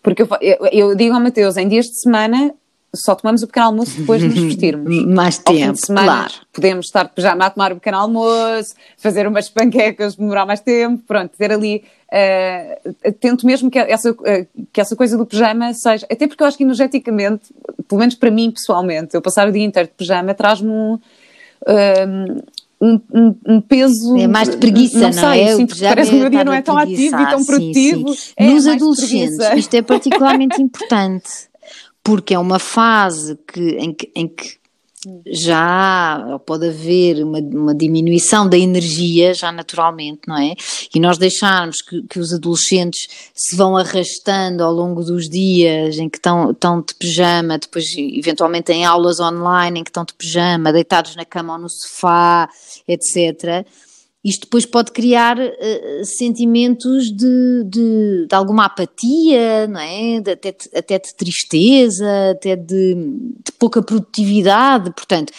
[0.03, 2.53] Porque eu, eu, eu digo ao Mateus, em dias de semana
[2.95, 5.05] só tomamos o pequeno almoço depois de nos vestirmos.
[5.07, 6.33] Mais Ao tempo, de semana, claro.
[6.51, 11.31] Podemos estar já a tomar o pequeno almoço, fazer umas panquecas, demorar mais tempo, pronto,
[11.35, 11.83] ter ali.
[12.11, 14.15] Uh, tento mesmo que essa, uh,
[14.71, 16.05] que essa coisa do pijama seja.
[16.11, 17.45] Até porque eu acho que energeticamente,
[17.87, 20.99] pelo menos para mim pessoalmente, eu passar o dia inteiro de pijama traz-me um.
[21.67, 22.41] Um,
[22.81, 24.17] um, um, peso.
[24.17, 25.55] É mais de preguiça, não, não é?
[25.55, 28.09] Sinto parece que o meu dia não é tão ativo e tão produtivo.
[28.09, 28.33] Sim, sim.
[28.35, 31.29] É Nos adolescentes, isto é particularmente importante,
[32.03, 34.57] porque é uma fase que, em, que, em que
[35.27, 40.53] já pode haver uma, uma, diminuição da energia, já naturalmente, não é?
[40.93, 43.01] E nós deixarmos que, que, os adolescentes
[43.33, 48.71] se vão arrastando ao longo dos dias em que estão, estão de pijama, depois eventualmente
[48.71, 52.49] em aulas online em que estão de pijama, deitados na cama ou no sofá,
[52.87, 53.65] etc
[54.23, 60.21] isto depois pode criar uh, sentimentos de, de, de, alguma apatia, não é?
[60.21, 64.91] De, até, de, até de tristeza, até de, de pouca produtividade.
[64.91, 65.33] Portanto,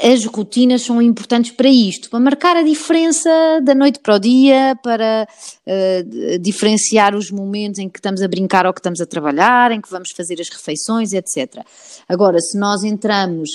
[0.00, 3.30] as rotinas são importantes para isto, para marcar a diferença
[3.62, 5.28] da noite para o dia, para
[5.66, 9.80] uh, diferenciar os momentos em que estamos a brincar ou que estamos a trabalhar, em
[9.80, 11.64] que vamos fazer as refeições, etc.
[12.08, 13.50] Agora, se nós entramos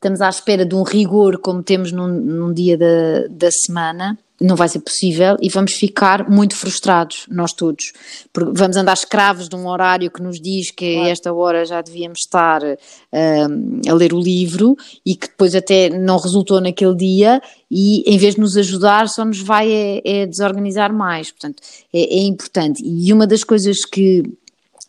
[0.00, 4.56] estamos à espera de um rigor como temos num, num dia da, da semana, não
[4.56, 7.92] vai ser possível e vamos ficar muito frustrados, nós todos.
[8.32, 11.06] Porque vamos andar escravos de um horário que nos diz que claro.
[11.06, 14.74] a esta hora já devíamos estar um, a ler o livro
[15.04, 19.22] e que depois até não resultou naquele dia e em vez de nos ajudar só
[19.22, 21.30] nos vai é, é desorganizar mais.
[21.30, 22.82] Portanto, é, é importante.
[22.82, 24.22] E uma das coisas que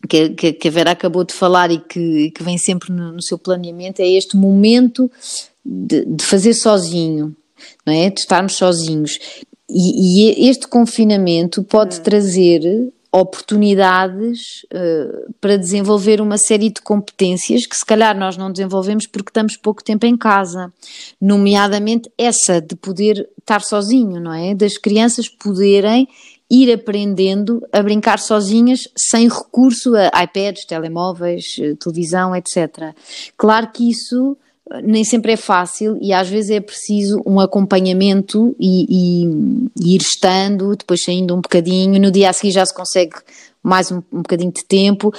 [0.08, 3.22] que, que, que, a Vera acabou de falar e que, que vem sempre no, no
[3.22, 5.10] seu planeamento é este momento
[5.64, 7.34] de, de, fazer sozinho,
[7.86, 8.10] não é?
[8.10, 9.18] De estarmos sozinhos.
[9.68, 12.02] E, e este confinamento pode hum.
[12.02, 19.06] trazer oportunidades uh, para desenvolver uma série de competências que se calhar nós não desenvolvemos
[19.06, 20.72] porque estamos pouco tempo em casa,
[21.20, 24.54] nomeadamente essa de poder estar sozinho, não é?
[24.54, 26.08] Das crianças poderem
[26.52, 32.94] ir aprendendo a brincar sozinhas sem recurso a iPads, telemóveis, eh, televisão, etc.
[33.38, 34.36] Claro que isso
[34.70, 39.26] eh, nem sempre é fácil e às vezes é preciso um acompanhamento e, e,
[39.80, 43.16] e ir estando, depois saindo um bocadinho, no dia a seguir já se consegue
[43.62, 45.12] mais um, um bocadinho de tempo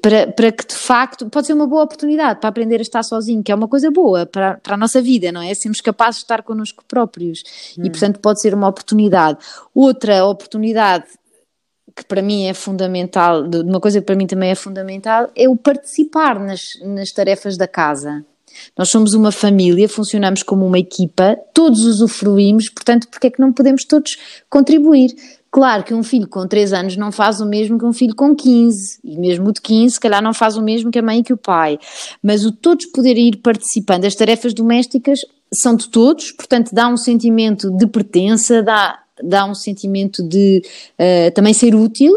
[0.00, 3.42] para, para que de facto pode ser uma boa oportunidade para aprender a estar sozinho,
[3.42, 5.54] que é uma coisa boa para, para a nossa vida, não é?
[5.54, 7.42] Sermos capazes de estar connosco próprios
[7.78, 7.82] hum.
[7.84, 9.38] e, portanto, pode ser uma oportunidade.
[9.74, 11.06] Outra oportunidade
[11.94, 15.56] que para mim é fundamental, uma coisa que para mim também é fundamental, é o
[15.56, 18.24] participar nas, nas tarefas da casa.
[18.76, 23.52] Nós somos uma família, funcionamos como uma equipa, todos usufruímos, portanto, porque é que não
[23.52, 24.16] podemos todos
[24.48, 25.10] contribuir?
[25.50, 28.34] Claro que um filho com 3 anos não faz o mesmo que um filho com
[28.34, 31.20] 15, e mesmo o de 15, se calhar, não faz o mesmo que a mãe
[31.20, 31.78] e que o pai.
[32.22, 35.20] Mas o todos poderem ir participando, as tarefas domésticas
[35.52, 40.62] são de todos, portanto, dá um sentimento de pertença, dá, dá um sentimento de
[40.98, 42.12] uh, também ser útil,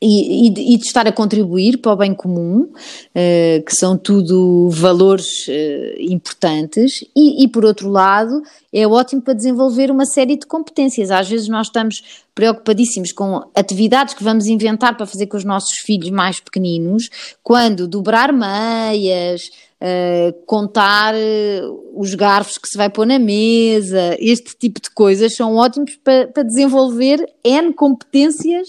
[0.00, 4.68] e, e, e, de, estar a contribuir para o bem comum, uh, que são tudo
[4.70, 8.42] valores uh, importantes, e, e, por outro lado
[8.72, 11.10] é ótimo para desenvolver uma série de competências.
[11.10, 11.96] Às vezes nós estamos
[12.34, 17.08] preocupadíssimos com atividades que vamos inventar para fazer com os nossos filhos mais pequeninos,
[17.42, 24.56] quando dobrar meias, uh, contar uh, os garfos que se vai pôr na mesa, este
[24.56, 28.68] tipo de coisas são ótimos para, para desenvolver N competências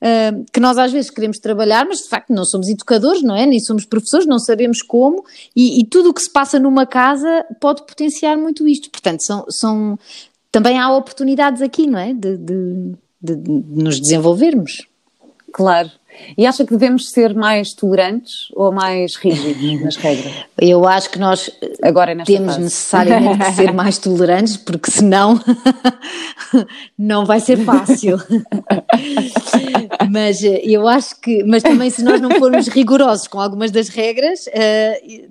[0.00, 3.46] uh, que nós às vezes queremos trabalhar, mas de facto não somos educadores, não é?
[3.46, 7.44] Nem somos professores, não sabemos como, e, e tudo o que se passa numa casa
[7.60, 8.90] pode potenciar muito isto.
[8.90, 9.98] Portanto, são, são
[10.50, 12.12] também há oportunidades aqui, não é?
[12.12, 13.50] de, de, de, de
[13.82, 14.86] nos desenvolvermos.
[15.52, 15.90] Claro.
[16.36, 20.32] E acha que devemos ser mais tolerantes ou mais rígidos nas regras?
[20.58, 21.50] Eu acho que nós
[21.82, 22.60] Agora, temos fase.
[22.60, 25.40] necessariamente que ser mais tolerantes, porque senão
[26.98, 28.18] não vai ser fácil.
[30.10, 33.88] mas eh, eu acho que, mas também se nós não formos rigorosos com algumas das
[33.88, 35.26] regras, eh,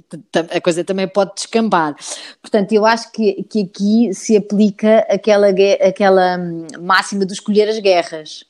[0.55, 1.95] a coisa também pode descambar.
[2.41, 5.47] Portanto, eu acho que, que aqui se aplica aquela,
[5.81, 8.48] aquela hum, máxima de escolher as guerras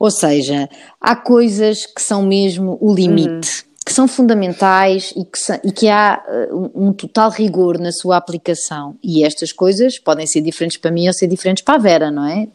[0.00, 0.66] ou seja,
[0.98, 3.28] há coisas que são mesmo o limite.
[3.28, 3.70] Uhum.
[3.84, 6.22] Que são fundamentais e que, e que há
[6.52, 8.94] uh, um total rigor na sua aplicação.
[9.02, 12.24] E estas coisas podem ser diferentes para mim ou ser diferentes para a Vera, não
[12.24, 12.46] é?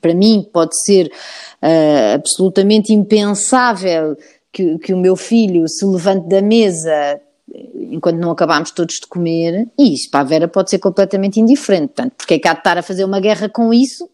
[0.00, 4.16] Para mim pode ser uh, absolutamente impensável
[4.52, 7.20] que, que o meu filho se levante da mesa
[7.74, 11.88] enquanto não acabámos todos de comer, e isso para a Vera pode ser completamente indiferente.
[11.88, 14.08] Portanto, porque é que há de estar a fazer uma guerra com isso,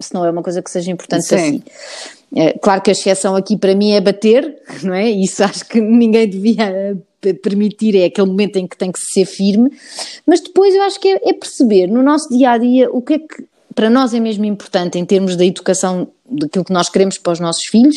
[0.00, 1.34] se não é uma coisa que seja importante Sim.
[1.34, 1.62] assim.
[2.34, 5.10] É, claro que a exceção aqui para mim é bater, não é?
[5.10, 6.98] Isso acho que ninguém devia
[7.42, 9.70] permitir, é aquele momento em que tem que ser firme,
[10.26, 13.14] mas depois eu acho que é, é perceber no nosso dia a dia o que
[13.14, 17.18] é que para nós é mesmo importante em termos da educação daquilo que nós queremos
[17.18, 17.96] para os nossos filhos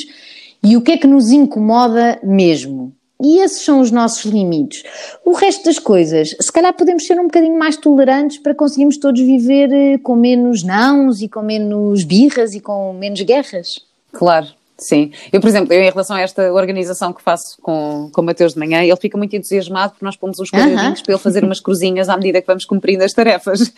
[0.63, 2.93] e o que é que nos incomoda mesmo.
[3.21, 4.83] E esses são os nossos limites.
[5.23, 9.21] O resto das coisas, se calhar podemos ser um bocadinho mais tolerantes para conseguirmos todos
[9.21, 13.79] viver eh, com menos nãos e com menos birras e com menos guerras.
[14.11, 14.47] Claro.
[14.77, 18.23] Sim, eu por exemplo, eu em relação a esta organização que faço com, com o
[18.23, 21.05] Mateus de manhã, ele fica muito entusiasmado porque nós pomos uns quadradinhos uh -huh.
[21.05, 23.73] para ele fazer umas cruzinhas à medida que vamos cumprindo as tarefas.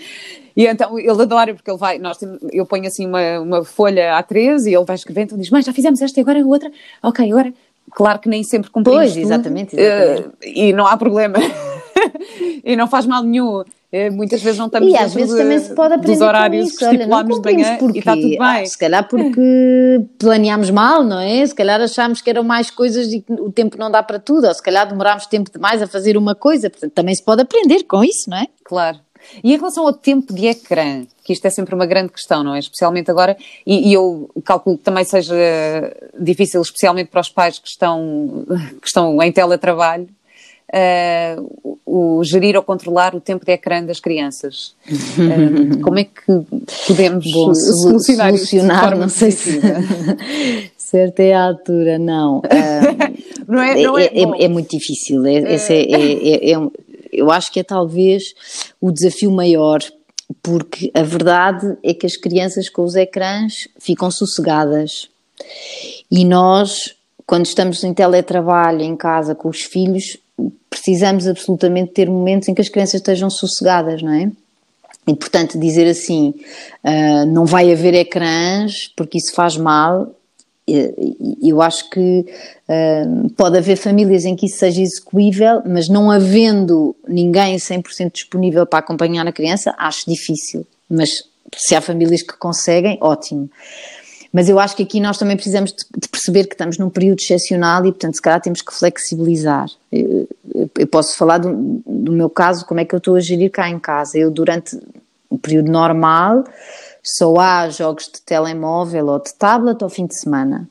[0.56, 4.20] E então ele adora porque ele vai, nós temos, eu ponho assim uma, uma folha
[4.20, 6.72] A3 e ele vai escrevendo e diz, mãe, já fizemos esta e agora a outra,
[7.04, 7.54] ok, agora,
[7.98, 10.28] claro que nem sempre cumprimos Pois, exatamente, exatamente.
[10.28, 11.40] Uh, e não há problema.
[12.64, 13.64] e não faz mal nenhum.
[13.92, 16.78] É, muitas vezes não estamos e às vezes de, também se pode aprender dos horários
[16.78, 18.40] que estipulamos de manhã porque, e está tudo bem.
[18.40, 19.42] Ah, se calhar porque
[20.20, 21.44] planeámos mal, não é?
[21.44, 24.46] Se calhar achámos que eram mais coisas e que o tempo não dá para tudo,
[24.46, 27.84] ou se calhar demorámos tempo demais a fazer uma coisa, portanto também se pode aprender
[27.86, 28.46] com isso, não é?
[28.64, 29.00] Claro.
[29.44, 32.56] E em relação ao tempo de ecrã, que isto é sempre uma grande questão, não
[32.56, 32.60] é?
[32.60, 35.36] Especialmente agora, e, e, eu calculo que também seja
[36.18, 38.46] difícil, especialmente para os pais que estão,
[38.82, 40.08] que estão em teletrabalho,
[40.74, 44.74] uh, o gerir ou controlar o tempo de ecrã das crianças.
[44.90, 46.22] Uh, como é que
[46.88, 49.60] podemos Bom, solucionar, solucionar não sei se
[50.78, 52.42] certo é a altura, não.
[53.48, 55.26] Uh, não, é, não é, é, é, é, muito difícil.
[55.26, 56.58] É, é, é,
[57.14, 58.34] eu acho que é talvez
[58.82, 59.80] o desafio maior
[60.42, 65.10] porque a verdade é que as crianças com os ecrãs ficam sossegadas
[66.12, 70.18] e nós, quando estamos em teletrabalho em casa com os filhos,
[70.70, 74.32] precisamos absolutamente ter momentos em que as crianças estejam sossegadas, não é?
[75.08, 76.34] E, portanto, dizer assim,
[76.84, 80.14] uh, não vai haver ecrãs porque isso faz mal,
[81.42, 82.26] eu acho que
[82.68, 88.66] uh, pode haver famílias em que isso seja execuível, mas não havendo ninguém 100% disponível
[88.66, 90.68] para acompanhar a criança, acho difícil.
[90.90, 91.10] Mas
[91.56, 93.50] se há famílias que conseguem, ótimo.
[94.34, 97.86] Mas eu acho que aqui nós também precisamos de, perceber que estamos num período excepcional
[97.86, 99.68] e, portanto, se calhar temos que flexibilizar.
[99.90, 100.28] Eu,
[100.78, 103.70] eu posso falar do, do, meu caso, como é que eu estou a gerir cá
[103.70, 104.18] em casa.
[104.18, 104.78] Eu, durante
[105.30, 106.44] o período normal,
[107.16, 110.70] só há jogos de telemóvel ou de tablet ao fim de semana.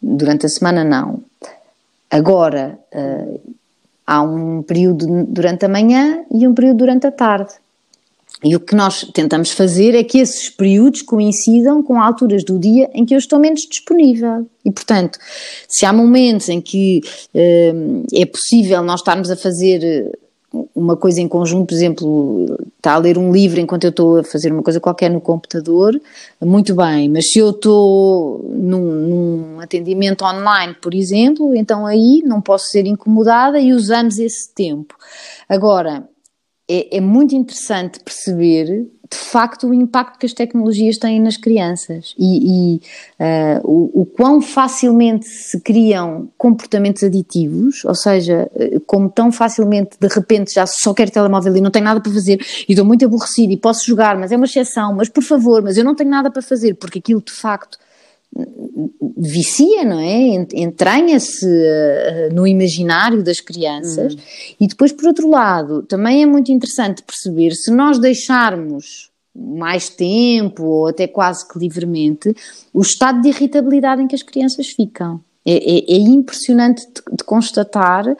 [0.00, 1.22] Durante a semana, não.
[2.10, 3.40] Agora, uh,
[4.06, 7.52] há um período durante a manhã e um período durante a tarde.
[8.42, 12.90] E o que nós tentamos fazer é que esses períodos coincidam com alturas do dia
[12.92, 14.46] em que eu estou menos disponível.
[14.64, 15.18] E, portanto,
[15.68, 17.00] se há momentos em que
[17.34, 20.12] uh, é possível nós estarmos a fazer eh,
[20.74, 22.46] uma coisa em conjunto, por exemplo,
[22.76, 26.00] está a ler um livro enquanto eu estou a fazer uma coisa qualquer no computador,
[26.40, 32.40] muito bem, mas se eu estou num, num atendimento online, por exemplo, então aí não
[32.40, 34.94] posso ser incomodada e usamos esse tempo.
[35.48, 36.08] Agora,
[36.68, 42.14] é, é, muito interessante perceber de facto o impacto que as tecnologias têm nas crianças.
[42.18, 42.80] E, e
[43.20, 49.96] uh, o, o, quão facilmente se criam comportamentos aditivos, ou seja, eh, como tão facilmente
[50.00, 53.04] de repente já só quero telemóvel e não tenho nada para fazer e estou muito
[53.04, 56.10] aborrecido e posso jogar, mas é uma exceção, mas por favor, mas eu não tenho
[56.10, 57.78] nada para fazer porque aquilo de facto
[59.16, 60.46] vicia, não é?
[60.54, 64.14] Entranha-se uh, no imaginário das crianças.
[64.14, 64.20] Uhum.
[64.60, 70.64] E depois, por outro lado, também é muito interessante perceber se nós deixarmos mais tempo
[70.64, 72.34] ou até quase que livremente
[72.72, 75.20] o estado de irritabilidade em que as crianças ficam.
[75.46, 78.16] É, é, é impressionante de, de, constatar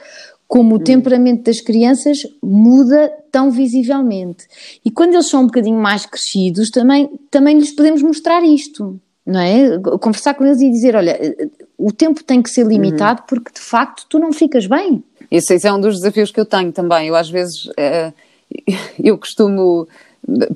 [0.46, 0.84] como o uhum.
[0.84, 4.46] temperamento das crianças muda tão visivelmente.
[4.84, 9.40] E quando eles são um bocadinho mais crescidos, também, também lhes podemos mostrar isto não
[9.40, 9.78] é?
[10.00, 11.18] Conversar com eles e dizer, olha,
[11.78, 13.26] o tempo tem que ser limitado uhum.
[13.26, 15.02] porque de facto tu não ficas bem.
[15.30, 17.08] Isso, é um dos desafios que eu tenho também.
[17.08, 18.12] Eu às vezes, uh,
[19.02, 19.88] eu costumo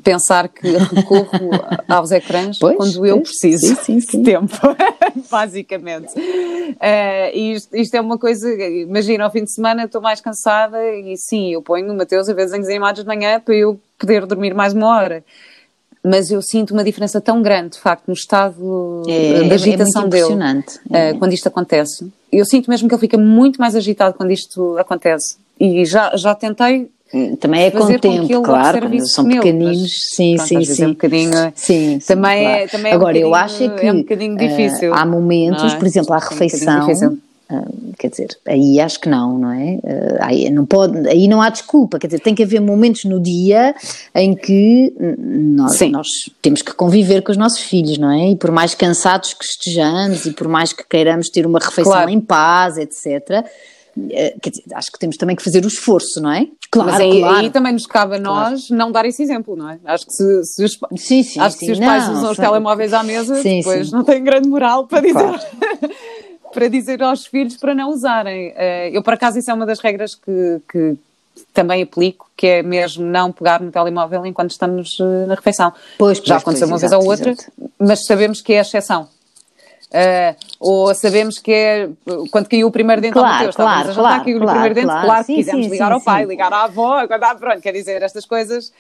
[0.03, 1.51] pensar que recorro
[1.87, 4.23] aos ecrãs pois, quando eu preciso sim, sim, sim.
[4.23, 4.57] de tempo,
[5.31, 6.15] basicamente.
[6.15, 10.79] Uh, e isto, isto, é uma coisa, imagina, ao fim de semana estou mais cansada
[10.95, 14.25] e sim, eu ponho o Mateus a ver desenhos animados de manhã para eu poder
[14.25, 15.23] dormir mais uma hora
[16.09, 20.09] mas eu sinto uma diferença tão grande, de facto, no estado é, de agitação é
[20.09, 20.35] dele
[20.91, 21.13] é.
[21.15, 22.11] quando isto acontece.
[22.33, 25.37] Eu sinto mesmo que ele fica muito mais agitado quando isto acontece.
[25.61, 26.91] E já, já tentei.
[27.41, 30.83] Também é com o tempo, com claro, quando são pequeninos, mas, sim, pronto, sim, sim.
[30.83, 32.59] É um bocadinho, sim, sim também, claro.
[32.59, 34.91] é, também é Agora, um eu acho que é um bocadinho difícil.
[34.91, 35.77] Uh, há momentos, é?
[35.77, 37.19] por exemplo, à refeição, um
[37.51, 39.77] Uh, quer dizer, aí acho que não, não é?
[39.77, 43.19] Uh, aí, não pode, aí não há desculpa, quer dizer, tem que haver momentos no
[43.19, 43.75] dia
[44.15, 46.09] em que nós, nós,
[46.43, 48.33] temos que conviver com os nossos filhos, não é?
[48.33, 52.11] E por mais cansados que estejamos e por mais que queiramos ter uma refeição claro.
[52.11, 53.47] em paz, etc.,
[53.97, 56.47] uh, quer dizer, acho que temos também que fazer o esforço, não é?
[56.71, 57.37] Claro, Mas aí, claro.
[57.39, 58.79] aí também nos cabe a nós claro.
[58.79, 59.79] não dar esse exemplo, não é?
[59.87, 61.61] Acho que se, se os, sim, sim, acho sim.
[61.61, 64.87] Que se os pais não, usam os telemóveis à mesa, depois não têm grande moral
[64.87, 65.41] para dizer.
[66.53, 68.51] para dizer aos filhos para não usarem.
[68.51, 70.97] Uh, eu, por acaso, isso é uma das regras que, que
[71.53, 75.73] também aplico, que é mesmo não pegar no telemóvel enquanto estamos uh, na refeição.
[75.99, 77.53] Pois, Já aconteceu uma vez ou outra, exato.
[77.79, 79.09] mas sabemos que é a exceção.
[79.89, 81.89] Uh, ou sabemos que é
[82.31, 84.87] quando caiu o primeiro dente claro, ao Mateus, claro, jantar, claro, caiu claro, o primeiro
[84.87, 86.29] claro, dente, claro, que quisemos sim, ligar sim, ao pai, sim.
[86.29, 88.71] ligar à avó, agora pronto, quer dizer, estas coisas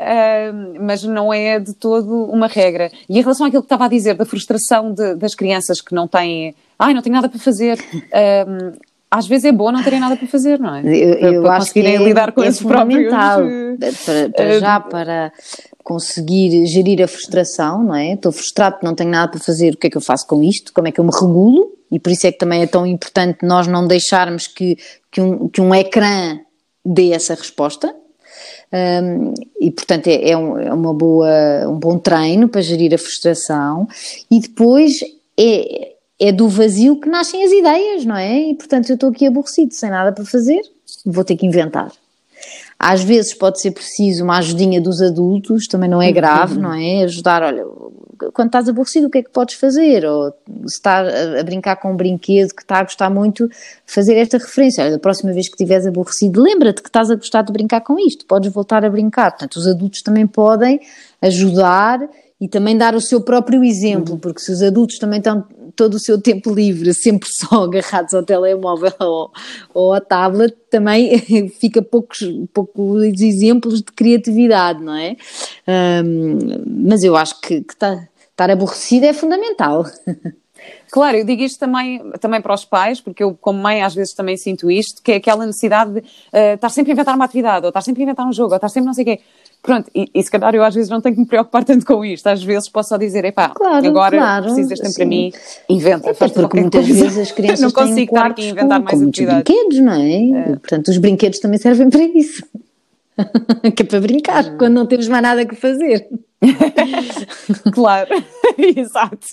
[0.00, 2.90] Uh, mas não é de todo uma regra.
[3.06, 6.08] E em relação àquilo que estava a dizer, da frustração de, das crianças que não
[6.08, 10.16] têm, ai, não tenho nada para fazer, uh, às vezes é bom não terem nada
[10.16, 10.82] para fazer, não é?
[10.82, 14.80] Eu, eu para acho que é, lidar com é esses fundamental próprios, para, para já
[14.80, 15.32] para
[15.84, 18.14] conseguir gerir a frustração, não é?
[18.14, 20.72] Estou frustrado, não tenho nada para fazer, o que é que eu faço com isto?
[20.72, 21.72] Como é que eu me regulo?
[21.90, 24.78] E por isso é que também é tão importante nós não deixarmos que,
[25.10, 26.38] que, um, que um ecrã
[26.84, 27.94] dê essa resposta,
[28.72, 31.28] um, e portanto é, é, um, é, uma boa,
[31.68, 33.88] um bom treino para gerir a frustração
[34.30, 35.00] e depois
[35.36, 38.50] é, é do vazio que nascem as ideias, não é?
[38.50, 40.60] E portanto eu estou aqui aborrecido, sem nada para fazer,
[41.06, 41.90] vou ter que inventar.
[42.78, 46.62] Às vezes pode ser preciso uma ajudinha dos adultos, também não é grave, uhum.
[46.62, 47.02] não é?
[47.04, 47.62] Ajudar, olha,
[48.32, 50.04] quando estás aborrecido, o que é que podes fazer?
[50.06, 50.30] Ou
[50.66, 53.48] se está a, brincar com um brinquedo que está a gostar muito,
[53.86, 54.82] fazer esta referência.
[54.82, 57.98] Olha, da próxima vez que estiveres aborrecido, lembra-te que estás a gostar de brincar com
[57.98, 59.30] isto, podes voltar a brincar.
[59.30, 60.80] Portanto, os adultos também podem
[61.20, 62.00] ajudar
[62.40, 64.18] e também dar o seu próprio exemplo, uhum.
[64.18, 65.44] porque se os adultos também estão
[65.76, 69.30] todo o seu tempo livre sempre só agarrados ao telemóvel ou,
[69.74, 71.18] ou à tablet, também
[71.60, 72.18] fica poucos,
[72.52, 75.16] poucos exemplos de criatividade, não é?
[76.04, 76.38] Um,
[76.86, 79.84] mas eu acho que, que tá, estar aborrecido é fundamental.
[80.90, 84.12] Claro, eu digo isto também, também para os pais, porque eu, como mãe, às vezes
[84.12, 87.64] também sinto isto, que é aquela necessidade de uh, estar sempre a inventar uma atividade,
[87.64, 89.20] ou estar sempre a inventar um jogo, ou estar sempre não sei o quê.
[89.62, 92.02] Pronto, e, e, se calhar eu às vezes não tenho que me preocupar tanto com
[92.02, 92.26] isto.
[92.26, 95.32] Às vezes posso só dizer, epá, claro, agora claro, precisas tempo para mim,
[95.68, 97.02] inventa, faz porque muitas coisa.
[97.02, 99.80] vezes as crianças não consigo têm estar aqui a inventar com, mais com muitos brinquedos,
[99.80, 100.30] não é?
[100.30, 100.56] é?
[100.56, 102.42] Portanto, os brinquedos também servem para isso.
[103.76, 104.56] que é para brincar, hum.
[104.58, 106.08] quando não temos mais nada que fazer.
[107.72, 108.08] claro,
[108.56, 109.26] exato.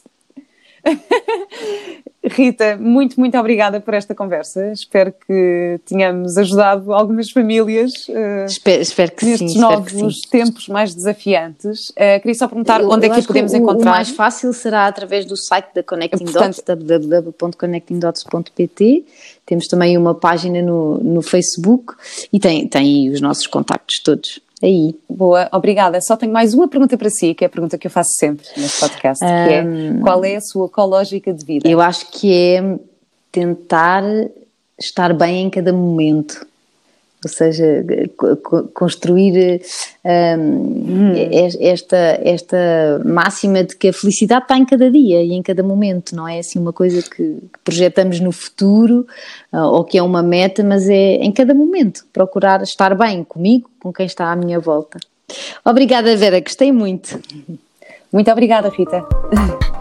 [2.23, 4.71] Rita, muito, muito obrigada por esta conversa.
[4.71, 10.93] Espero que tenhamos ajudado algumas famílias uh, espero, espero que nestes sim, novos tempos mais
[10.93, 11.87] desafiantes.
[11.91, 13.91] Uh, queria só perguntar eu, onde é que podemos o, encontrar.
[13.91, 19.05] O mais fácil será através do site da Connecting Dots, www.connectingdots.pt.
[19.45, 21.93] Temos também uma página no, no Facebook
[22.31, 24.95] e tem, tem os nossos contactos todos aí.
[25.09, 25.99] Boa, obrigada.
[26.01, 28.45] Só tenho mais uma pergunta para si, que é a pergunta que eu faço sempre
[28.57, 29.63] neste podcast, um, que é
[30.01, 31.69] qual é a sua ecológica de vida?
[31.69, 32.79] Eu acho que é
[33.31, 34.03] tentar
[34.79, 36.45] estar bem em cada momento
[37.23, 37.83] ou seja,
[38.73, 39.61] construir
[40.05, 41.13] um, hum.
[41.59, 46.15] esta, esta máxima de que a felicidade está em cada dia e em cada momento,
[46.15, 49.05] não é assim uma coisa que, projetamos no futuro
[49.51, 53.69] uh, ou que é uma meta, mas é em cada momento procurar estar bem comigo,
[53.79, 54.99] com quem está à minha volta.
[55.65, 57.19] Obrigada, Vera, gostei muito.
[58.11, 59.03] Muito obrigada, Rita.